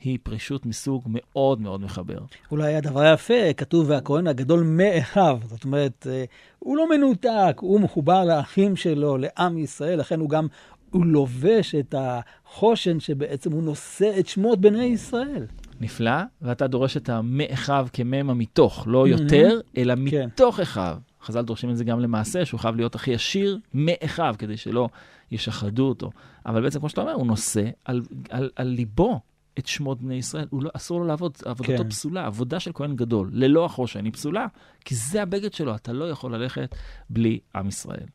היא 0.00 0.18
פרישות 0.22 0.66
מסוג 0.66 1.02
מאוד 1.06 1.60
מאוד 1.60 1.80
מחבר. 1.80 2.18
אולי 2.50 2.74
הדבר 2.74 3.00
היפה, 3.00 3.52
כתוב 3.56 3.90
והכהן 3.90 4.26
הגדול 4.26 4.62
מאחיו. 4.62 5.38
זאת 5.44 5.64
אומרת, 5.64 6.06
אה, 6.10 6.24
הוא 6.58 6.76
לא 6.76 6.88
מנותק, 6.88 7.56
הוא 7.60 7.80
מחובר 7.80 8.24
לאחים 8.24 8.76
שלו, 8.76 9.16
לעם 9.16 9.58
ישראל, 9.58 9.98
לכן 9.98 10.20
הוא 10.20 10.30
גם, 10.30 10.46
הוא 10.90 11.06
לובש 11.06 11.74
את 11.74 11.94
החושן 11.98 13.00
שבעצם 13.00 13.52
הוא 13.52 13.62
נושא 13.62 14.18
את 14.18 14.26
שמות 14.26 14.60
בני 14.60 14.84
ישראל. 14.84 15.46
נפלא, 15.80 16.20
ואתה 16.42 16.66
דורש 16.66 16.96
את 16.96 17.08
המאחיו 17.08 17.88
כמם 17.92 18.30
המתוך, 18.30 18.84
לא 18.86 19.08
יותר, 19.08 19.60
אלא 19.76 19.94
כן. 20.10 20.26
מתוך 20.26 20.60
אחיו. 20.60 20.96
חז"ל 21.22 21.42
דורשים 21.42 21.70
את 21.70 21.76
זה 21.76 21.84
גם 21.84 22.00
למעשה, 22.00 22.44
שהוא 22.44 22.60
חייב 22.60 22.76
להיות 22.76 22.94
הכי 22.94 23.14
עשיר 23.14 23.58
מאחיו, 23.74 24.34
כדי 24.38 24.56
שלא 24.56 24.88
ישחדו 25.30 25.88
אותו. 25.88 26.10
אבל 26.46 26.62
בעצם, 26.62 26.78
כמו 26.78 26.88
שאתה 26.88 27.00
אומר, 27.00 27.12
הוא 27.12 27.26
נושא 27.26 27.64
על, 27.84 28.02
על, 28.30 28.50
על 28.56 28.66
ליבו 28.66 29.20
את 29.58 29.66
שמות 29.66 30.00
בני 30.00 30.14
ישראל. 30.14 30.46
הוא 30.50 30.62
לא, 30.62 30.70
אסור 30.76 31.00
לו 31.00 31.06
לעבוד, 31.06 31.36
עבודתו 31.44 31.82
כן. 31.82 31.90
פסולה, 31.90 32.26
עבודה 32.26 32.60
של 32.60 32.70
כהן 32.74 32.96
גדול, 32.96 33.30
ללא 33.32 33.64
החושן, 33.64 34.04
היא 34.04 34.12
פסולה, 34.12 34.46
כי 34.84 34.94
זה 34.94 35.22
הבגד 35.22 35.52
שלו, 35.52 35.74
אתה 35.74 35.92
לא 35.92 36.10
יכול 36.10 36.34
ללכת 36.34 36.74
בלי 37.10 37.38
עם 37.54 37.68
ישראל. 37.68 38.06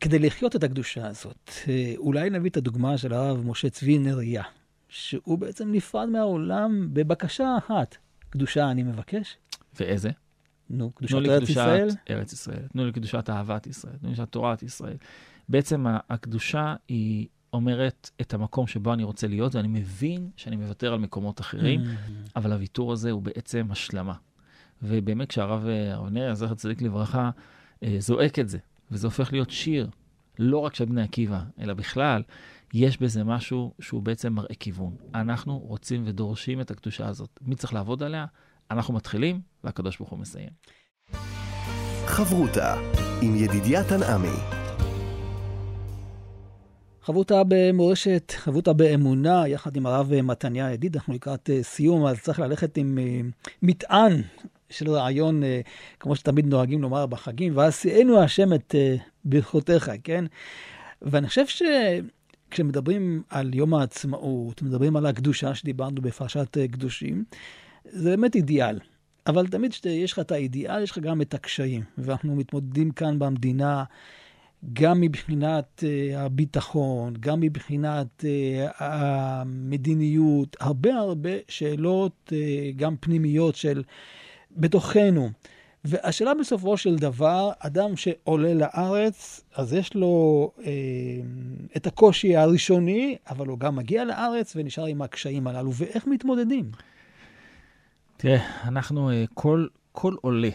כדי 0.00 0.18
לחיות 0.18 0.56
את 0.56 0.64
הקדושה 0.64 1.06
הזאת, 1.06 1.50
אה, 1.68 1.94
אולי 1.96 2.30
נביא 2.30 2.50
את 2.50 2.56
הדוגמה 2.56 2.98
של 2.98 3.12
הרב 3.12 3.46
משה 3.46 3.70
צבי 3.70 3.98
נריה, 3.98 4.42
שהוא 4.88 5.38
בעצם 5.38 5.72
נפרד 5.72 6.08
מהעולם 6.08 6.88
בבקשה 6.92 7.56
אחת. 7.58 7.96
קדושה 8.30 8.70
אני 8.70 8.82
מבקש? 8.82 9.36
ואיזה? 9.80 10.10
נו, 10.70 10.92
קדושת 10.92 11.14
ארץ 11.14 11.26
קדושת 11.26 11.50
ישראל? 11.50 11.88
ארץ 12.10 12.32
ישראל, 12.32 12.62
תנו 12.72 12.86
לי 12.86 12.92
קדושת 12.92 13.30
אהבת 13.30 13.66
ישראל, 13.66 13.96
תנו 14.00 14.08
לי 14.08 14.14
קדושת 14.14 14.30
תורת 14.30 14.62
ישראל. 14.62 14.96
בעצם 15.48 15.86
הקדושה 16.10 16.74
היא 16.88 17.28
אומרת 17.54 18.10
את 18.20 18.34
המקום 18.34 18.66
שבו 18.66 18.92
אני 18.92 19.04
רוצה 19.04 19.26
להיות, 19.26 19.54
ואני 19.54 19.68
מבין 19.68 20.30
שאני 20.36 20.56
מוותר 20.56 20.92
על 20.92 20.98
מקומות 20.98 21.40
אחרים, 21.40 21.80
Mm. 21.80 21.86
אבל 22.36 22.52
הוויתור 22.52 22.92
הזה 22.92 23.10
הוא 23.10 23.22
בעצם 23.22 23.66
השלמה. 23.70 24.14
ובאמת 24.82 25.28
כשהרב 25.28 25.66
אה, 25.66 26.10
נריה, 26.10 26.34
זכר 26.34 26.54
צדיק 26.54 26.82
לברכה, 26.82 27.30
אה, 27.82 27.96
זועק 27.98 28.38
את 28.38 28.48
זה, 28.48 28.58
וזה 28.90 29.06
הופך 29.06 29.32
להיות 29.32 29.50
שיר, 29.50 29.88
לא 30.38 30.58
רק 30.58 30.74
של 30.74 30.84
בני 30.84 31.02
עקיבא, 31.02 31.42
אלא 31.60 31.74
בכלל, 31.74 32.22
יש 32.74 33.02
בזה 33.02 33.24
משהו 33.24 33.74
שהוא 33.80 34.02
בעצם 34.02 34.32
מראה 34.32 34.54
כיוון. 34.60 34.96
אנחנו 35.14 35.58
רוצים 35.58 36.02
ודורשים 36.06 36.60
את 36.60 36.70
הקדושה 36.70 37.06
הזאת. 37.08 37.38
מי 37.42 37.54
צריך 37.54 37.74
לעבוד 37.74 38.02
עליה? 38.02 38.26
אנחנו 38.70 38.94
מתחילים, 38.94 39.40
והקדוש 39.64 39.98
ברוך 39.98 40.10
הוא 40.10 40.18
מסיים. 40.18 40.50
חברותה 42.06 42.74
עם 43.22 43.36
ידידיה 43.36 43.84
תנעמי. 43.84 44.63
חברותה 47.04 47.42
במורשת, 47.48 48.32
חברותה 48.36 48.72
באמונה, 48.72 49.48
יחד 49.48 49.76
עם 49.76 49.86
הרב 49.86 50.20
מתניה 50.22 50.72
ידיד, 50.72 50.96
אנחנו 50.96 51.14
לקראת 51.14 51.50
אה, 51.50 51.62
סיום, 51.62 52.06
אז 52.06 52.20
צריך 52.20 52.38
ללכת 52.38 52.76
עם 52.76 52.98
אה, 52.98 53.20
מטען 53.62 54.22
של 54.70 54.90
רעיון, 54.90 55.42
אה, 55.42 55.60
כמו 56.00 56.16
שתמיד 56.16 56.46
נוהגים 56.46 56.82
לומר 56.82 57.06
בחגים, 57.06 57.56
ועשיינו 57.56 58.20
השם 58.20 58.54
את 58.54 58.74
ברכותיך, 59.24 59.90
כן? 60.04 60.24
ואני 61.02 61.28
חושב 61.28 61.44
שכשמדברים 61.46 63.22
על 63.28 63.54
יום 63.54 63.74
העצמאות, 63.74 64.62
מדברים 64.62 64.96
על 64.96 65.06
הקדושה 65.06 65.54
שדיברנו 65.54 66.02
בפרשת 66.02 66.58
קדושים, 66.72 67.24
זה 67.84 68.10
באמת 68.10 68.34
אידיאל. 68.34 68.78
אבל 69.26 69.46
תמיד 69.46 69.72
כשיש 69.72 70.12
לך 70.12 70.18
את 70.18 70.32
האידיאל, 70.32 70.82
יש 70.82 70.90
לך 70.90 70.98
גם 70.98 71.22
את 71.22 71.34
הקשיים. 71.34 71.82
ואנחנו 71.98 72.36
מתמודדים 72.36 72.90
כאן 72.90 73.18
במדינה 73.18 73.84
גם 74.72 75.00
מבחינת 75.00 75.84
uh, 75.84 76.18
הביטחון, 76.18 77.14
גם 77.20 77.40
מבחינת 77.40 78.24
uh, 78.24 78.72
המדיניות, 78.78 80.56
הרבה 80.60 80.94
הרבה 80.94 81.30
שאלות 81.48 82.32
uh, 82.32 82.34
גם 82.76 82.96
פנימיות 83.00 83.56
של 83.56 83.82
בתוכנו. 84.56 85.30
והשאלה 85.84 86.34
בסופו 86.40 86.76
של 86.76 86.96
דבר, 86.96 87.50
אדם 87.58 87.96
שעולה 87.96 88.54
לארץ, 88.54 89.44
אז 89.54 89.74
יש 89.74 89.94
לו 89.94 90.50
אה, 90.64 90.72
את 91.76 91.86
הקושי 91.86 92.36
הראשוני, 92.36 93.16
אבל 93.30 93.46
הוא 93.46 93.58
גם 93.58 93.76
מגיע 93.76 94.04
לארץ 94.04 94.52
ונשאר 94.56 94.86
עם 94.86 95.02
הקשיים 95.02 95.46
הללו. 95.46 95.72
ואיך 95.74 96.06
מתמודדים? 96.06 96.70
תראה, 98.16 98.68
אנחנו, 98.68 99.10
אה, 99.10 99.24
כל, 99.34 99.66
כל 99.92 100.14
עולה, 100.20 100.50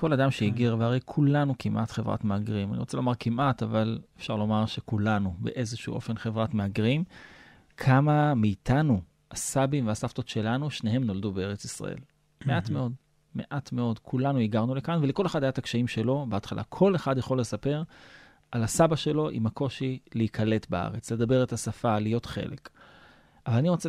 כל 0.00 0.12
אדם 0.12 0.30
שהיגר, 0.30 0.76
והרי 0.78 1.00
כולנו 1.04 1.54
כמעט 1.58 1.90
חברת 1.90 2.24
מהגרים. 2.24 2.70
אני 2.70 2.78
רוצה 2.78 2.96
לומר 2.96 3.12
כמעט, 3.20 3.62
אבל 3.62 3.98
אפשר 4.18 4.36
לומר 4.36 4.66
שכולנו 4.66 5.34
באיזשהו 5.38 5.94
אופן 5.94 6.16
חברת 6.16 6.54
מהגרים. 6.54 7.04
כמה 7.76 8.34
מאיתנו, 8.34 9.00
הסבים 9.30 9.86
והסבתות 9.86 10.28
שלנו, 10.28 10.70
שניהם 10.70 11.04
נולדו 11.04 11.32
בארץ 11.32 11.64
ישראל. 11.64 11.98
מעט 12.46 12.70
מאוד, 12.70 12.92
מעט 13.34 13.72
מאוד. 13.72 13.98
כולנו 13.98 14.38
היגרנו 14.38 14.74
לכאן, 14.74 14.98
ולכל 15.02 15.26
אחד 15.26 15.42
היה 15.42 15.50
את 15.50 15.58
הקשיים 15.58 15.88
שלו 15.88 16.26
בהתחלה. 16.28 16.62
כל 16.68 16.96
אחד 16.96 17.18
יכול 17.18 17.40
לספר 17.40 17.82
על 18.52 18.62
הסבא 18.62 18.96
שלו 18.96 19.28
עם 19.30 19.46
הקושי 19.46 19.98
להיקלט 20.14 20.70
בארץ, 20.70 21.12
לדבר 21.12 21.42
את 21.42 21.52
השפה, 21.52 21.98
להיות 21.98 22.26
חלק. 22.26 22.68
אבל 23.46 23.56
אני 23.56 23.68
רוצה 23.68 23.88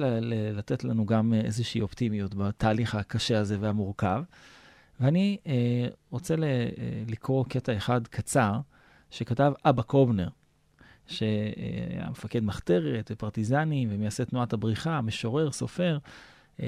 לתת 0.54 0.84
לנו 0.84 1.06
גם 1.06 1.34
איזושהי 1.34 1.82
אופטימיות 1.82 2.36
בתהליך 2.36 2.96
הקשה 2.96 3.40
הזה 3.40 3.58
והמורכב. 3.60 4.24
ואני 5.00 5.38
אה, 5.48 5.88
רוצה 6.12 6.36
ל- 6.36 6.44
אה, 6.44 6.68
לקרוא 7.08 7.46
קטע 7.46 7.78
אחד 7.78 8.08
קצר 8.08 8.60
שכתב 9.12 9.54
אבא 9.66 9.82
קובנר, 9.82 10.28
שהיה 11.08 12.10
מפקד 12.10 12.44
מחתרת 12.44 13.12
ופרטיזנים 13.14 13.90
ומייסד 13.92 14.24
תנועת 14.24 14.54
הבריחה, 14.54 15.02
משורר, 15.02 15.52
סופר, 15.52 15.98
אה, 16.60 16.68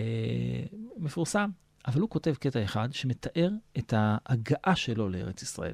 מפורסם. 0.97 1.49
אבל 1.87 2.01
הוא 2.01 2.09
כותב 2.09 2.33
קטע 2.39 2.63
אחד 2.63 2.93
שמתאר 2.93 3.49
את 3.77 3.93
ההגעה 3.97 4.75
שלו 4.75 5.09
לארץ 5.09 5.41
ישראל. 5.41 5.73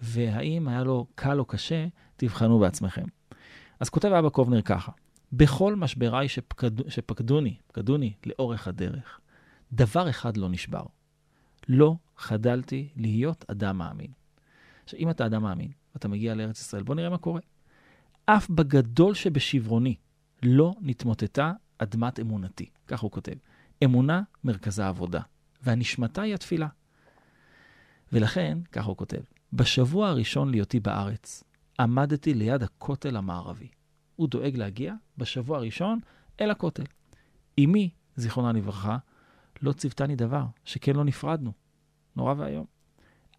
והאם 0.00 0.68
היה 0.68 0.84
לו 0.84 1.06
קל 1.14 1.38
או 1.38 1.44
קשה, 1.44 1.86
תבחנו 2.16 2.58
בעצמכם. 2.58 3.04
אז 3.80 3.88
כותב 3.88 4.08
אבא 4.08 4.28
קובנר 4.28 4.62
ככה, 4.62 4.92
בכל 5.32 5.76
משבריי 5.76 6.28
שפקד, 6.28 6.88
שפקדוני, 6.90 7.56
פקדוני 7.66 8.12
לאורך 8.26 8.68
הדרך, 8.68 9.20
דבר 9.72 10.10
אחד 10.10 10.36
לא 10.36 10.48
נשבר. 10.48 10.82
לא 11.68 11.96
חדלתי 12.16 12.88
להיות 12.96 13.44
אדם 13.50 13.78
מאמין. 13.78 14.10
עכשיו, 14.84 15.00
אם 15.00 15.10
אתה 15.10 15.26
אדם 15.26 15.42
מאמין, 15.42 15.70
ואתה 15.94 16.08
מגיע 16.08 16.34
לארץ 16.34 16.60
ישראל, 16.60 16.82
בוא 16.82 16.94
נראה 16.94 17.10
מה 17.10 17.18
קורה. 17.18 17.40
אף 18.26 18.50
בגדול 18.50 19.14
שבשברוני 19.14 19.94
לא 20.42 20.74
נתמוטטה 20.80 21.52
אדמת 21.78 22.20
אמונתי. 22.20 22.70
כך 22.86 23.00
הוא 23.00 23.10
כותב. 23.10 23.32
אמונה, 23.84 24.22
מרכזה 24.44 24.88
עבודה, 24.88 25.20
והנשמתה 25.62 26.22
היא 26.22 26.34
התפילה. 26.34 26.68
ולכן, 28.12 28.58
כך 28.72 28.84
הוא 28.84 28.96
כותב, 28.96 29.20
בשבוע 29.52 30.08
הראשון 30.08 30.50
להיותי 30.50 30.80
בארץ, 30.80 31.44
עמדתי 31.80 32.34
ליד 32.34 32.62
הכותל 32.62 33.16
המערבי. 33.16 33.68
הוא 34.16 34.28
דואג 34.28 34.56
להגיע 34.56 34.94
בשבוע 35.18 35.58
הראשון 35.58 35.98
אל 36.40 36.50
הכותל. 36.50 36.84
אמי, 37.58 37.90
זיכרונה 38.16 38.52
לברכה, 38.52 38.98
לא 39.62 39.72
ציוותני 39.72 40.16
דבר, 40.16 40.44
שכן 40.64 40.96
לא 40.96 41.04
נפרדנו. 41.04 41.52
נורא 42.16 42.34
ואיום. 42.36 42.66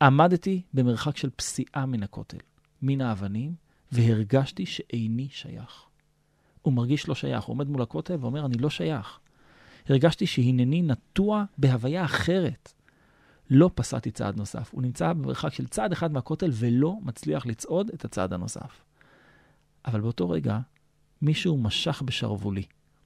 עמדתי 0.01 0.62
במרחק 0.73 1.17
של 1.17 1.29
פסיעה 1.29 1.86
מן 1.86 2.03
הכותל, 2.03 2.38
מן 2.82 3.01
האבנים, 3.01 3.55
והרגשתי 3.91 4.65
שאיני 4.65 5.27
שייך. 5.32 5.86
הוא 6.62 6.73
מרגיש 6.73 7.08
לא 7.08 7.15
שייך, 7.15 7.43
הוא 7.43 7.53
עומד 7.53 7.67
מול 7.67 7.82
הכותל 7.82 8.15
ואומר, 8.19 8.45
אני 8.45 8.58
לא 8.58 8.69
שייך. 8.69 9.19
הרגשתי 9.89 10.27
שהנני 10.27 10.82
נטוע 10.82 11.43
בהוויה 11.58 12.05
אחרת. 12.05 12.73
לא 13.49 13.69
פסעתי 13.75 14.12
צעד 14.12 14.38
נוסף. 14.38 14.73
הוא 14.73 14.82
נמצא 14.82 15.13
במרחק 15.13 15.53
של 15.53 15.67
צעד 15.67 15.91
אחד 15.91 16.12
מהכותל 16.12 16.49
ולא 16.53 16.95
מצליח 17.01 17.45
לצעוד 17.45 17.89
את 17.93 18.05
הצעד 18.05 18.34
הנוסף. 18.34 18.84
אבל 19.86 20.01
באותו 20.01 20.29
רגע, 20.29 20.60
מישהו 21.21 21.58
משך 21.58 22.01
בשרוולים, 22.05 22.63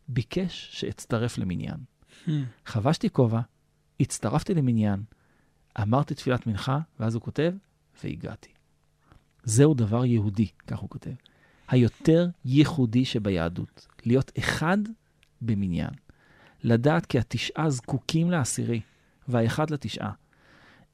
ביקש 0.08 0.69
שאצטרף 0.71 1.38
למניין. 1.38 1.78
Hmm. 2.28 2.32
חבשתי 2.65 3.10
כובע, 3.10 3.39
הצטרפתי 3.99 4.54
למניין, 4.54 5.04
אמרתי 5.82 6.15
תפילת 6.15 6.47
מנחה, 6.47 6.80
ואז 6.99 7.15
הוא 7.15 7.21
כותב, 7.21 7.54
והגעתי. 8.04 8.49
זהו 9.43 9.73
דבר 9.73 10.06
יהודי, 10.06 10.47
כך 10.67 10.80
הוא 10.80 10.89
כותב. 10.89 11.12
היותר 11.67 12.28
ייחודי 12.45 13.06
שביהדות, 13.06 13.88
להיות 14.06 14.32
אחד 14.38 14.78
במניין. 15.41 15.89
לדעת 16.63 17.06
כי 17.06 17.19
התשעה 17.19 17.69
זקוקים 17.69 18.32
לעשירי, 18.32 18.82
והאחד 19.28 19.69
לתשעה. 19.69 20.12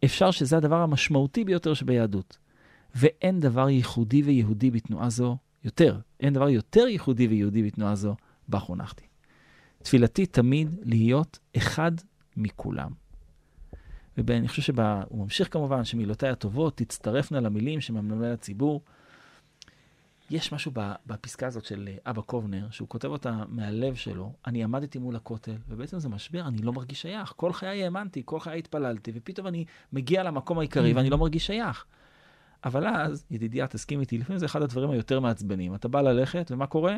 אפשר 0.05 0.31
שזה 0.31 0.57
הדבר 0.57 0.81
המשמעותי 0.81 1.43
ביותר 1.43 1.73
שביהדות. 1.73 2.37
ואין 2.95 3.39
דבר 3.39 3.69
ייחודי 3.69 4.21
ויהודי 4.21 4.71
בתנועה 4.71 5.09
זו 5.09 5.37
יותר. 5.63 5.99
אין 6.19 6.33
דבר 6.33 6.49
יותר 6.49 6.87
ייחודי 6.87 7.27
ויהודי 7.27 7.63
בתנועה 7.63 7.95
זו, 7.95 8.15
בה 8.47 8.59
חונכתי. 8.59 9.08
תפילתי 9.83 10.25
תמיד 10.25 10.75
להיות 10.83 11.39
אחד 11.57 11.91
מכולם. 12.37 12.91
ואני 14.17 14.47
חושב 14.47 14.61
שהוא 14.61 15.23
ממשיך 15.23 15.53
כמובן, 15.53 15.83
שמילותיי 15.83 16.29
הטובות 16.29 16.77
תצטרפנה 16.77 17.39
למילים 17.39 17.81
שממלמל 17.81 18.33
הציבור. 18.33 18.81
יש 20.29 20.53
משהו 20.53 20.71
בפסקה 21.05 21.47
הזאת 21.47 21.65
של 21.65 21.89
אבא 22.05 22.21
קובנר, 22.21 22.67
שהוא 22.71 22.87
כותב 22.87 23.07
אותה 23.07 23.43
מהלב 23.47 23.95
שלו, 23.95 24.33
אני 24.47 24.63
עמדתי 24.63 24.99
מול 24.99 25.15
הכותל, 25.15 25.55
ובעצם 25.69 25.99
זה 25.99 26.09
משבר, 26.09 26.47
אני 26.47 26.61
לא 26.61 26.73
מרגיש 26.73 27.01
שייך. 27.01 27.33
כל 27.35 27.53
חיי 27.53 27.83
האמנתי, 27.83 28.21
כל 28.25 28.39
חיי 28.39 28.59
התפללתי, 28.59 29.11
ופתאום 29.15 29.47
אני 29.47 29.65
מגיע 29.93 30.23
למקום 30.23 30.59
העיקרי 30.59 30.93
ואני 30.93 31.09
לא 31.09 31.17
מרגיש 31.17 31.45
שייך. 31.45 31.85
אבל 32.65 32.87
אז, 32.87 33.25
ידידיה, 33.31 33.67
תסכים 33.67 33.99
איתי, 33.99 34.17
לפעמים 34.17 34.39
זה 34.39 34.45
אחד 34.45 34.61
הדברים 34.61 34.89
היותר 34.89 35.19
מעצבנים. 35.19 35.75
אתה 35.75 35.87
בא 35.87 36.01
ללכת, 36.01 36.51
ומה 36.51 36.67
קורה? 36.67 36.95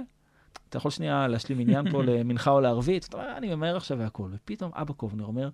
אתה 0.69 0.77
יכול 0.77 0.91
שנייה 0.91 1.27
להשלים 1.27 1.59
עניין 1.59 1.91
פה 1.91 2.03
למנחה 2.07 2.51
או 2.51 2.61
לערבית, 2.61 3.05
אתה 3.05 3.17
אומר, 3.17 3.37
אני 3.37 3.55
ממהר 3.55 3.77
עכשיו 3.77 3.97
והכול. 3.97 4.31
ופתאום 4.33 4.71
אבא 4.73 4.93
קובנר 4.93 5.25
אומר, 5.25 5.49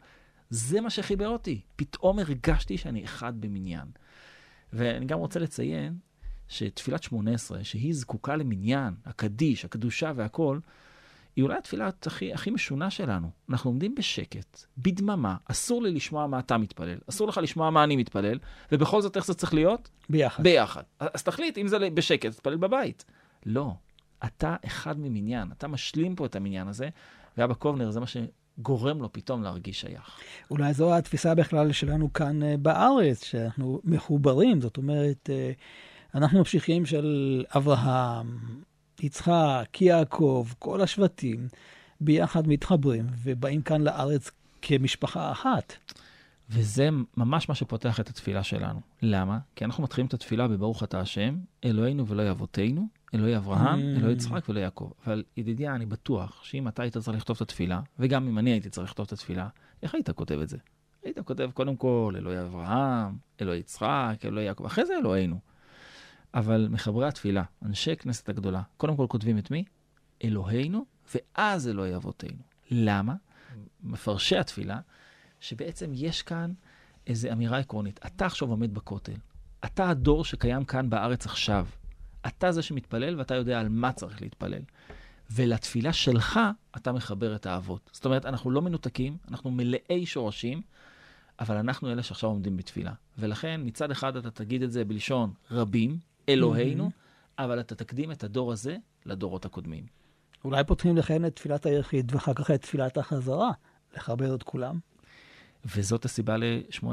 זה 0.49 0.81
מה 0.81 0.89
שחיבר 0.89 1.27
אותי. 1.27 1.61
פתאום 1.75 2.19
הרגשתי 2.19 2.77
שאני 2.77 3.03
אחד 3.03 3.41
במניין. 3.41 3.87
ואני 4.73 5.05
גם 5.05 5.19
רוצה 5.19 5.39
לציין 5.39 5.97
שתפילת 6.47 7.03
שמונה 7.03 7.33
עשרה, 7.33 7.63
שהיא 7.63 7.93
זקוקה 7.93 8.35
למניין, 8.35 8.93
הקדיש, 9.05 9.65
הקדושה 9.65 10.11
והכול, 10.15 10.61
היא 11.35 11.43
אולי 11.43 11.57
התפילה 11.57 11.89
הכי, 12.05 12.33
הכי 12.33 12.49
משונה 12.49 12.89
שלנו. 12.89 13.29
אנחנו 13.49 13.69
עומדים 13.69 13.95
בשקט, 13.95 14.65
בדממה, 14.77 15.35
אסור 15.45 15.83
לי 15.83 15.91
לשמוע 15.91 16.27
מה 16.27 16.39
אתה 16.39 16.57
מתפלל, 16.57 16.97
אסור 17.09 17.27
לך 17.27 17.37
לשמוע 17.43 17.69
מה 17.69 17.83
אני 17.83 17.95
מתפלל, 17.95 18.39
ובכל 18.71 19.01
זאת 19.01 19.17
איך 19.17 19.25
זה 19.25 19.33
צריך 19.33 19.53
להיות? 19.53 19.89
ביחד. 20.09 20.43
ביחד. 20.43 20.83
אז 20.99 21.23
תחליט, 21.23 21.57
אם 21.57 21.67
זה 21.67 21.77
בשקט, 21.93 22.31
תתפלל 22.31 22.55
בבית. 22.57 23.05
לא, 23.45 23.73
אתה 24.25 24.55
אחד 24.65 24.99
ממניין, 24.99 25.51
אתה 25.51 25.67
משלים 25.67 26.15
פה 26.15 26.25
את 26.25 26.35
המניין 26.35 26.67
הזה, 26.67 26.89
ואבא 27.37 27.53
קובנר 27.53 27.91
זה 27.91 27.99
מה 27.99 28.05
שגורם 28.07 29.01
לו 29.01 29.11
פתאום 29.11 29.43
להרגיש 29.43 29.81
שייך. 29.81 30.19
אולי 30.51 30.73
זו 30.73 30.97
התפיסה 30.97 31.35
בכלל 31.35 31.71
שלנו 31.71 32.13
כאן 32.13 32.43
אה, 32.43 32.57
בארץ, 32.57 33.23
שאנחנו 33.23 33.81
מחוברים, 33.83 34.61
זאת 34.61 34.77
אומרת, 34.77 35.29
אה, 35.29 35.51
אנחנו 36.15 36.39
ממשיכים 36.39 36.85
של 36.85 37.43
אברהם, 37.55 38.37
יצחק, 39.01 39.81
יעקב, 39.81 40.47
כל 40.59 40.81
השבטים, 40.81 41.47
ביחד 42.01 42.47
מתחברים 42.47 43.07
ובאים 43.23 43.61
כאן 43.61 43.81
לארץ 43.81 44.31
כמשפחה 44.61 45.31
אחת. 45.31 45.73
וזה 46.49 46.89
ממש 47.17 47.49
מה 47.49 47.55
שפותח 47.55 47.99
את 47.99 48.09
התפילה 48.09 48.43
שלנו. 48.43 48.79
למה? 49.01 49.39
כי 49.55 49.65
אנחנו 49.65 49.83
מתחילים 49.83 50.07
את 50.07 50.13
התפילה 50.13 50.47
בברוך 50.47 50.83
אתה 50.83 50.99
השם, 50.99 51.37
אלוהינו 51.65 52.07
ולא 52.07 52.31
אבותינו, 52.31 52.87
אלוהי 53.13 53.37
אברהם, 53.37 53.79
Mm. 53.79 53.99
אלוהי 53.99 54.13
יצחק 54.13 54.49
ואלוהי 54.49 54.63
יעקב. 54.63 54.91
אבל 55.05 55.23
ידידיה, 55.37 55.75
אני 55.75 55.85
בטוח 55.85 56.43
שאם 56.43 56.67
אתה 56.67 56.81
היית 56.81 56.97
צריך 56.97 57.17
לכתוב 57.17 57.35
את 57.35 57.41
התפילה, 57.41 57.81
וגם 57.99 58.27
אם 58.27 58.37
אני 58.37 58.49
הייתי 58.51 58.69
צריך 58.69 58.87
לכתוב 58.89 59.05
את 59.05 59.11
התפילה, 59.11 59.47
איך 59.83 59.93
היית 59.93 60.09
כותב 60.09 60.39
את 60.43 60.49
זה? 60.49 60.57
היית 61.03 61.19
כותב 61.19 61.49
קודם 61.53 61.75
כל 61.75 62.13
אלוהי 62.17 62.41
אברהם, 62.41 63.17
אלוהי 63.41 63.59
יצחק, 63.59 64.15
אלוהי 64.25 64.45
יעקב, 64.45 64.65
אחרי 64.65 64.85
זה 64.85 64.93
אלוהינו. 64.97 65.39
אבל 66.33 66.67
מחברי 66.71 67.07
התפילה, 67.07 67.43
אנשי 67.65 67.95
כנסת 67.95 68.29
הגדולה, 68.29 68.61
קודם 68.77 68.95
כל 68.97 69.05
כותבים 69.09 69.37
את 69.37 69.51
מי? 69.51 69.63
אלוהינו, 70.23 70.85
ואז 71.15 71.67
אלוהי 71.67 71.95
אבותינו. 71.95 72.41
למה? 72.71 73.15
מפרשי 73.83 74.37
התפילה, 74.37 74.79
שבעצם 75.39 75.91
יש 75.93 76.21
כאן 76.21 76.53
איזו 77.07 77.31
אמירה 77.31 77.57
עקרונית. 77.57 77.99
אתה 78.05 78.25
עכשיו 78.25 78.49
עומד 78.49 78.73
בכותל. 78.73 79.13
אתה 79.65 79.89
הדור 79.89 80.25
שקיים 80.25 80.65
כאן 80.65 80.89
בארץ 80.89 81.25
עכשיו. 81.25 81.65
אתה 82.27 82.51
זה 82.51 82.61
שמתפלל 82.61 83.19
ואתה 83.19 83.35
יודע 83.35 83.59
על 83.59 83.69
מה 83.69 83.91
צריך 83.91 84.21
להתפלל. 84.21 84.61
ולתפילה 85.31 85.93
שלך 85.93 86.39
אתה 86.77 86.91
מחבר 86.91 87.35
את 87.35 87.45
האבות. 87.45 87.89
זאת 87.93 88.05
אומרת, 88.05 88.25
אנחנו 88.25 88.51
לא 88.51 88.61
מנותקים, 88.61 89.17
אנחנו 89.31 89.51
מלאי 89.51 90.05
שורשים, 90.05 90.61
אבל 91.39 91.55
אנחנו 91.55 91.91
אלה 91.91 92.03
שעכשיו 92.03 92.29
עומדים 92.29 92.57
בתפילה. 92.57 92.91
ולכן, 93.17 93.61
מצד 93.63 93.91
אחד 93.91 94.15
אתה 94.15 94.31
תגיד 94.31 94.61
את 94.61 94.71
זה 94.71 94.85
בלשון 94.85 95.33
רבים, 95.51 95.97
אלוהינו, 96.29 96.91
אבל 97.39 97.59
אתה 97.59 97.75
תקדים 97.75 98.11
את 98.11 98.23
הדור 98.23 98.51
הזה 98.51 98.77
לדורות 99.05 99.45
הקודמים. 99.45 99.85
אולי 100.45 100.63
פותחים 100.63 100.97
לכן 100.97 101.25
את 101.25 101.35
תפילת 101.35 101.65
היחיד 101.65 102.15
ואחר 102.15 102.33
כך 102.33 102.51
את 102.51 102.61
תפילת 102.61 102.97
החזרה, 102.97 103.51
לחבר 103.95 104.35
את 104.35 104.43
כולם. 104.43 104.79
וזאת 105.65 106.05
הסיבה 106.05 106.37
ל-18. 106.37 106.85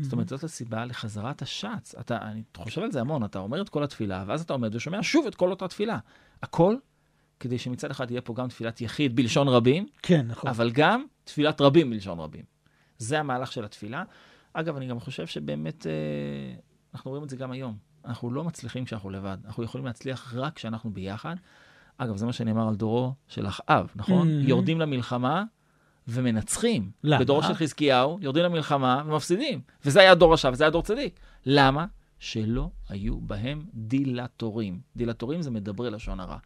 זאת 0.00 0.12
אומרת, 0.12 0.28
זאת 0.28 0.44
הסיבה 0.44 0.84
לחזרת 0.84 1.42
השץ. 1.42 1.94
אתה, 2.00 2.18
אני 2.22 2.42
חושב 2.56 2.82
על 2.82 2.92
זה 2.92 3.00
המון, 3.00 3.24
אתה 3.24 3.38
אומר 3.38 3.62
את 3.62 3.68
כל 3.68 3.84
התפילה, 3.84 4.24
ואז 4.26 4.40
אתה 4.40 4.52
עומד 4.52 4.74
ושומע 4.74 4.98
שוב 5.02 5.26
את 5.26 5.34
כל 5.34 5.50
אותה 5.50 5.68
תפילה. 5.68 5.98
הכל 6.42 6.76
כדי 7.40 7.58
שמצד 7.58 7.90
אחד 7.90 8.10
יהיה 8.10 8.20
פה 8.20 8.34
גם 8.34 8.48
תפילת 8.48 8.80
יחיד 8.80 9.16
בלשון 9.16 9.48
רבים, 9.48 9.86
כן, 10.02 10.26
נכון. 10.26 10.50
אבל 10.50 10.70
גם 10.70 11.04
תפילת 11.24 11.60
רבים 11.60 11.90
בלשון 11.90 12.18
רבים. 12.18 12.44
זה 12.98 13.20
המהלך 13.20 13.52
של 13.52 13.64
התפילה. 13.64 14.02
אגב, 14.52 14.76
אני 14.76 14.86
גם 14.86 15.00
חושב 15.00 15.26
שבאמת, 15.26 15.86
אה, 15.86 15.92
אנחנו 16.94 17.10
רואים 17.10 17.24
את 17.24 17.30
זה 17.30 17.36
גם 17.36 17.50
היום. 17.50 17.76
אנחנו 18.04 18.30
לא 18.30 18.44
מצליחים 18.44 18.84
כשאנחנו 18.84 19.10
לבד. 19.10 19.36
אנחנו 19.44 19.62
יכולים 19.64 19.86
להצליח 19.86 20.34
רק 20.34 20.54
כשאנחנו 20.56 20.90
ביחד. 20.90 21.36
אגב, 21.98 22.16
זה 22.16 22.26
מה 22.26 22.32
שנאמר 22.32 22.68
על 22.68 22.74
דורו 22.74 23.14
של 23.28 23.46
אחאב, 23.46 23.90
נכון? 23.96 24.28
Mhm. 24.28 24.48
יורדים 24.48 24.80
למלחמה 24.80 25.44
ומנצחים. 26.08 26.90
למה? 27.04 27.20
בדורו 27.20 27.42
של 27.42 27.54
חזקיהו, 27.54 28.18
יורדים 28.22 28.44
למלחמה 28.44 29.02
ומפסידים. 29.06 29.60
וזה 29.84 30.00
היה 30.00 30.14
דור 30.14 30.32
רשע 30.32 30.50
וזה 30.52 30.64
היה 30.64 30.70
דור 30.70 30.82
צדיק. 30.82 31.20
למה? 31.46 31.86
שלא 32.18 32.70
היו 32.88 33.20
בהם 33.20 33.66
דילטורים. 33.74 34.80
דילטורים 34.96 35.42
זה 35.42 35.50
מדברי 35.50 35.90
לשון 35.90 36.20
הרע. 36.20 36.38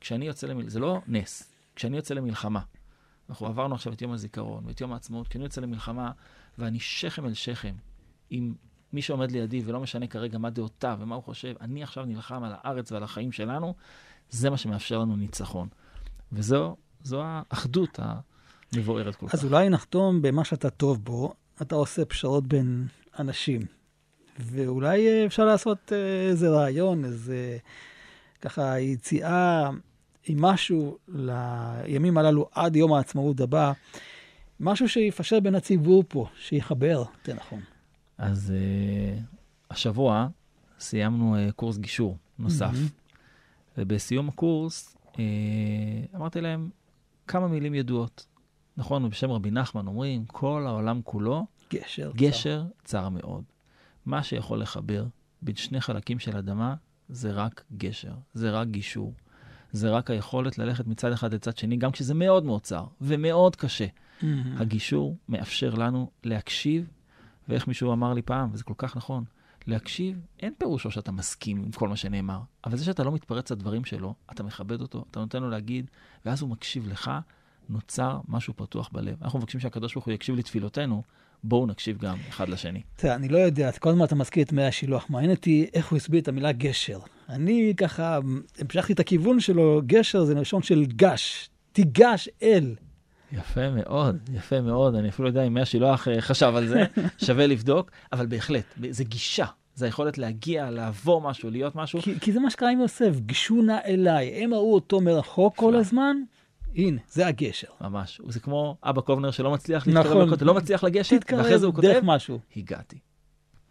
כשאני 0.00 0.26
יוצא 0.26 0.46
למלחמה, 0.46 0.70
זה 0.70 0.80
לא 0.80 1.00
נס, 1.06 1.52
כשאני 1.76 1.96
יוצא 1.96 2.14
למלחמה, 2.14 2.60
אנחנו 3.30 3.46
עברנו 3.46 3.74
עכשיו 3.74 3.92
את 3.92 4.02
יום 4.02 4.12
הזיכרון 4.12 4.64
ואת 4.66 4.80
יום 4.80 4.92
העצמאות, 4.92 5.28
כשאני 5.28 5.44
יוצא 5.44 5.60
למלחמה 5.60 6.10
ואני 6.58 6.80
שכם 6.80 7.26
אל 7.26 7.34
שכם 7.34 7.74
עם 8.30 8.54
מי 8.92 9.02
שעומד 9.02 9.30
לידי, 9.30 9.62
ולא 9.64 9.80
משנה 9.80 10.06
כרגע 10.06 10.38
מה 10.38 10.50
דעותיו 10.50 10.98
ומה 11.00 11.14
הוא 11.14 11.24
חושב, 11.24 11.54
אני 11.60 11.82
עכשיו 11.82 12.04
נלחם 12.04 12.44
על 12.44 12.52
הארץ 12.54 12.92
ועל 12.92 13.02
החיים 13.02 13.32
שלנו, 13.32 13.74
זה 14.30 14.50
מה 14.50 14.56
שמאפשר 14.56 14.98
לנו 14.98 15.16
ניצחון. 15.16 15.68
וזו 16.32 16.76
זו 17.02 17.22
האחדות, 17.24 17.98
ה- 17.98 18.20
מבוארת 18.76 19.14
כל 19.16 19.28
כך. 19.28 19.34
אז 19.34 19.44
אולי 19.44 19.68
נחתום 19.68 20.22
במה 20.22 20.44
שאתה 20.44 20.70
טוב 20.70 21.04
בו, 21.04 21.34
אתה 21.62 21.74
עושה 21.74 22.04
פשרות 22.04 22.46
בין 22.46 22.86
אנשים. 23.18 23.62
ואולי 24.38 25.08
אה, 25.08 25.26
אפשר 25.26 25.44
לעשות 25.44 25.92
אה, 25.92 26.28
איזה 26.28 26.48
רעיון, 26.48 27.04
איזה 27.04 27.58
ככה 28.40 28.80
יציאה 28.80 29.70
עם 30.26 30.42
משהו 30.42 30.98
לימים 31.08 32.18
הללו 32.18 32.48
עד 32.52 32.76
יום 32.76 32.92
העצמאות 32.92 33.40
הבא, 33.40 33.72
משהו 34.60 34.88
שיפשר 34.88 35.40
בין 35.40 35.54
הציבור 35.54 36.04
פה, 36.08 36.26
שיחבר, 36.38 37.04
יותר 37.18 37.34
נכון. 37.34 37.60
אז 38.18 38.52
uh, 38.56 39.20
השבוע 39.70 40.28
סיימנו 40.80 41.36
uh, 41.36 41.52
קורס 41.52 41.76
גישור 41.76 42.16
נוסף, 42.38 42.70
Mhm. 42.72 43.08
ובסיום 43.78 44.28
הקורס 44.28 44.96
uh, 45.12 45.16
אמרתי 46.16 46.40
להם 46.40 46.70
כמה 47.26 47.48
מילים 47.48 47.74
ידועות. 47.74 48.26
נכון, 48.78 49.04
ובשם 49.04 49.30
רבי 49.30 49.50
נחמן 49.50 49.86
אומרים, 49.86 50.24
כל 50.24 50.64
העולם 50.66 51.00
כולו 51.04 51.46
גשר. 51.72 52.12
גשר 52.16 52.64
צר 52.84 53.08
מאוד. 53.08 53.44
מה 54.06 54.22
שיכול 54.22 54.60
לחבר 54.60 55.06
בין 55.42 55.56
שני 55.56 55.80
חלקים 55.80 56.18
של 56.18 56.36
אדמה 56.36 56.74
זה 57.08 57.32
רק 57.32 57.64
גשר, 57.76 58.12
זה 58.34 58.50
רק 58.50 58.68
גישור. 58.68 59.14
זה 59.72 59.90
רק 59.90 60.10
היכולת 60.10 60.58
ללכת 60.58 60.86
מצד 60.86 61.12
אחד 61.12 61.34
לצד 61.34 61.56
שני, 61.56 61.76
גם 61.76 61.92
כשזה 61.92 62.14
מאוד 62.14 62.44
מאוד 62.44 62.62
צר 62.62 62.84
ומאוד 63.00 63.56
קשה. 63.56 63.86
Mhm. 63.86 64.24
הגישור 64.56 65.16
מאפשר 65.28 65.74
לנו 65.74 66.10
להקשיב, 66.24 66.90
ואיך 67.48 67.68
מישהו 67.68 67.92
אמר 67.92 68.14
לי 68.14 68.22
פעם, 68.22 68.50
וזה 68.52 68.64
כל 68.64 68.74
כך 68.76 68.96
נכון, 68.96 69.24
להקשיב, 69.66 70.20
אין 70.40 70.52
פירושו 70.58 70.90
שאתה 70.90 71.12
מסכים 71.12 71.64
עם 71.64 71.72
כל 71.72 71.88
מה 71.88 71.96
שנאמר, 71.96 72.40
אבל 72.64 72.76
זה 72.76 72.84
שאתה 72.84 73.04
לא 73.04 73.12
מתפרץ 73.12 73.52
לדברים 73.52 73.84
שלו, 73.84 74.14
אתה 74.32 74.42
מכבד 74.42 74.80
אותו, 74.80 75.04
אתה 75.10 75.20
נותן 75.20 75.42
לו 75.42 75.50
להגיד, 75.50 75.90
ואז 76.24 76.42
הוא 76.42 76.50
מקשיב 76.50 76.88
לך, 76.88 77.10
נוצר 77.68 78.20
משהו 78.28 78.56
פתוח 78.56 78.90
בלב. 78.92 79.16
אנחנו 79.22 79.38
מבקשים 79.38 79.60
שהקדוש 79.60 79.94
ברוך 79.94 80.06
הוא 80.06 80.14
יקשיב 80.14 80.36
לתפילותינו, 80.36 81.02
בואו 81.44 81.66
נקשיב 81.66 81.98
גם 81.98 82.16
אחד 82.28 82.48
לשני. 82.48 82.82
תראה, 82.96 83.14
אני 83.14 83.28
לא 83.28 83.38
יודע, 83.38 83.72
כל 83.72 83.90
הזמן 83.90 84.04
אתה 84.04 84.14
מזכיר 84.14 84.42
את 84.44 84.52
מי 84.52 84.64
השילוח. 84.64 85.06
מעניין 85.10 85.30
אותי 85.30 85.70
איך 85.74 85.90
הוא 85.90 85.96
הסביר 85.96 86.20
את 86.20 86.28
המילה 86.28 86.52
גשר. 86.52 86.98
אני 87.28 87.74
ככה 87.76 88.18
המשכתי 88.58 88.92
את 88.92 89.00
הכיוון 89.00 89.40
שלו, 89.40 89.82
גשר 89.86 90.24
זה 90.24 90.34
לשון 90.34 90.62
של 90.62 90.84
גש, 90.84 91.50
תיגש 91.72 92.28
אל. 92.42 92.74
יפה 93.32 93.70
מאוד, 93.70 94.16
יפה 94.32 94.60
מאוד. 94.60 94.94
אני 94.94 95.08
אפילו 95.08 95.24
לא 95.24 95.30
יודע 95.30 95.42
אם 95.42 95.54
מי 95.54 95.60
השילוח 95.60 96.08
אה, 96.08 96.20
חשב 96.20 96.52
על 96.56 96.66
זה, 96.66 96.84
שווה 97.26 97.46
לבדוק, 97.46 97.90
אבל 98.12 98.26
בהחלט, 98.26 98.64
זה 98.90 99.04
גישה. 99.04 99.46
זה 99.74 99.84
היכולת 99.84 100.18
להגיע, 100.18 100.70
לעבור 100.70 101.20
משהו, 101.20 101.50
להיות 101.50 101.76
משהו. 101.76 102.00
כי, 102.02 102.20
כי 102.20 102.32
זה 102.32 102.40
מה 102.40 102.50
שקרה 102.50 102.70
עם 102.70 102.80
יוסף, 102.80 103.20
גשו 103.26 103.62
נא 103.62 103.78
אליי. 103.86 104.44
הם 104.44 104.54
ראו 104.54 104.74
אותו 104.74 105.00
מרחוק 105.00 105.56
כל. 105.56 105.74
הזמן, 105.74 106.16
הנה, 106.74 107.00
זה 107.08 107.26
הגשר. 107.26 107.68
ממש. 107.80 108.20
זה 108.28 108.40
כמו 108.40 108.76
אבא 108.82 109.00
קובנר 109.00 109.30
שלא 109.30 109.50
מצליח 109.50 109.88
נכון. 109.88 109.94
להתקרב 109.94 110.28
לכותל, 110.28 110.44
לא 110.44 110.54
מצליח 110.54 110.84
לגשת, 110.84 111.32
ואחרי 111.32 111.58
זה 111.58 111.66
הוא 111.66 111.74
תתקרב 111.74 111.90
דרך 111.90 112.00
כותב, 112.00 112.06
משהו. 112.06 112.38
הגעתי. 112.56 112.98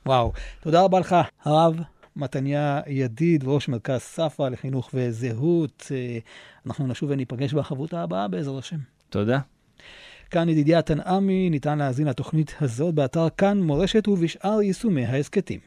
וואו, 0.05 0.31
תודה 0.61 0.81
רבה 0.81 0.99
לך, 0.99 1.15
הרב 1.45 1.79
מתניה 2.15 2.81
ידיד, 2.87 3.43
ראש 3.47 3.67
מרכז 3.67 3.99
ספרא 4.01 4.49
לחינוך 4.49 4.89
וזהות. 4.93 5.91
אה, 5.91 6.17
אנחנו 6.65 6.87
נשוב 6.87 7.09
וניפגש 7.09 7.53
בחברותה 7.53 8.03
הבאה 8.03 8.27
בעזרת 8.27 8.59
השם. 8.59 8.77
תודה. 9.09 9.39
כאן 10.29 10.49
ידידיה 10.49 10.81
תנעמי, 10.81 11.49
ניתן 11.49 11.77
להאזין 11.77 12.07
לתוכנית 12.07 12.55
הזאת 12.61 12.93
באתר 12.95 13.27
כאן 13.37 13.61
מורשת 13.61 14.07
ובשאר 14.07 14.61
יישומי 14.61 15.05
ההסכתים. 15.05 15.59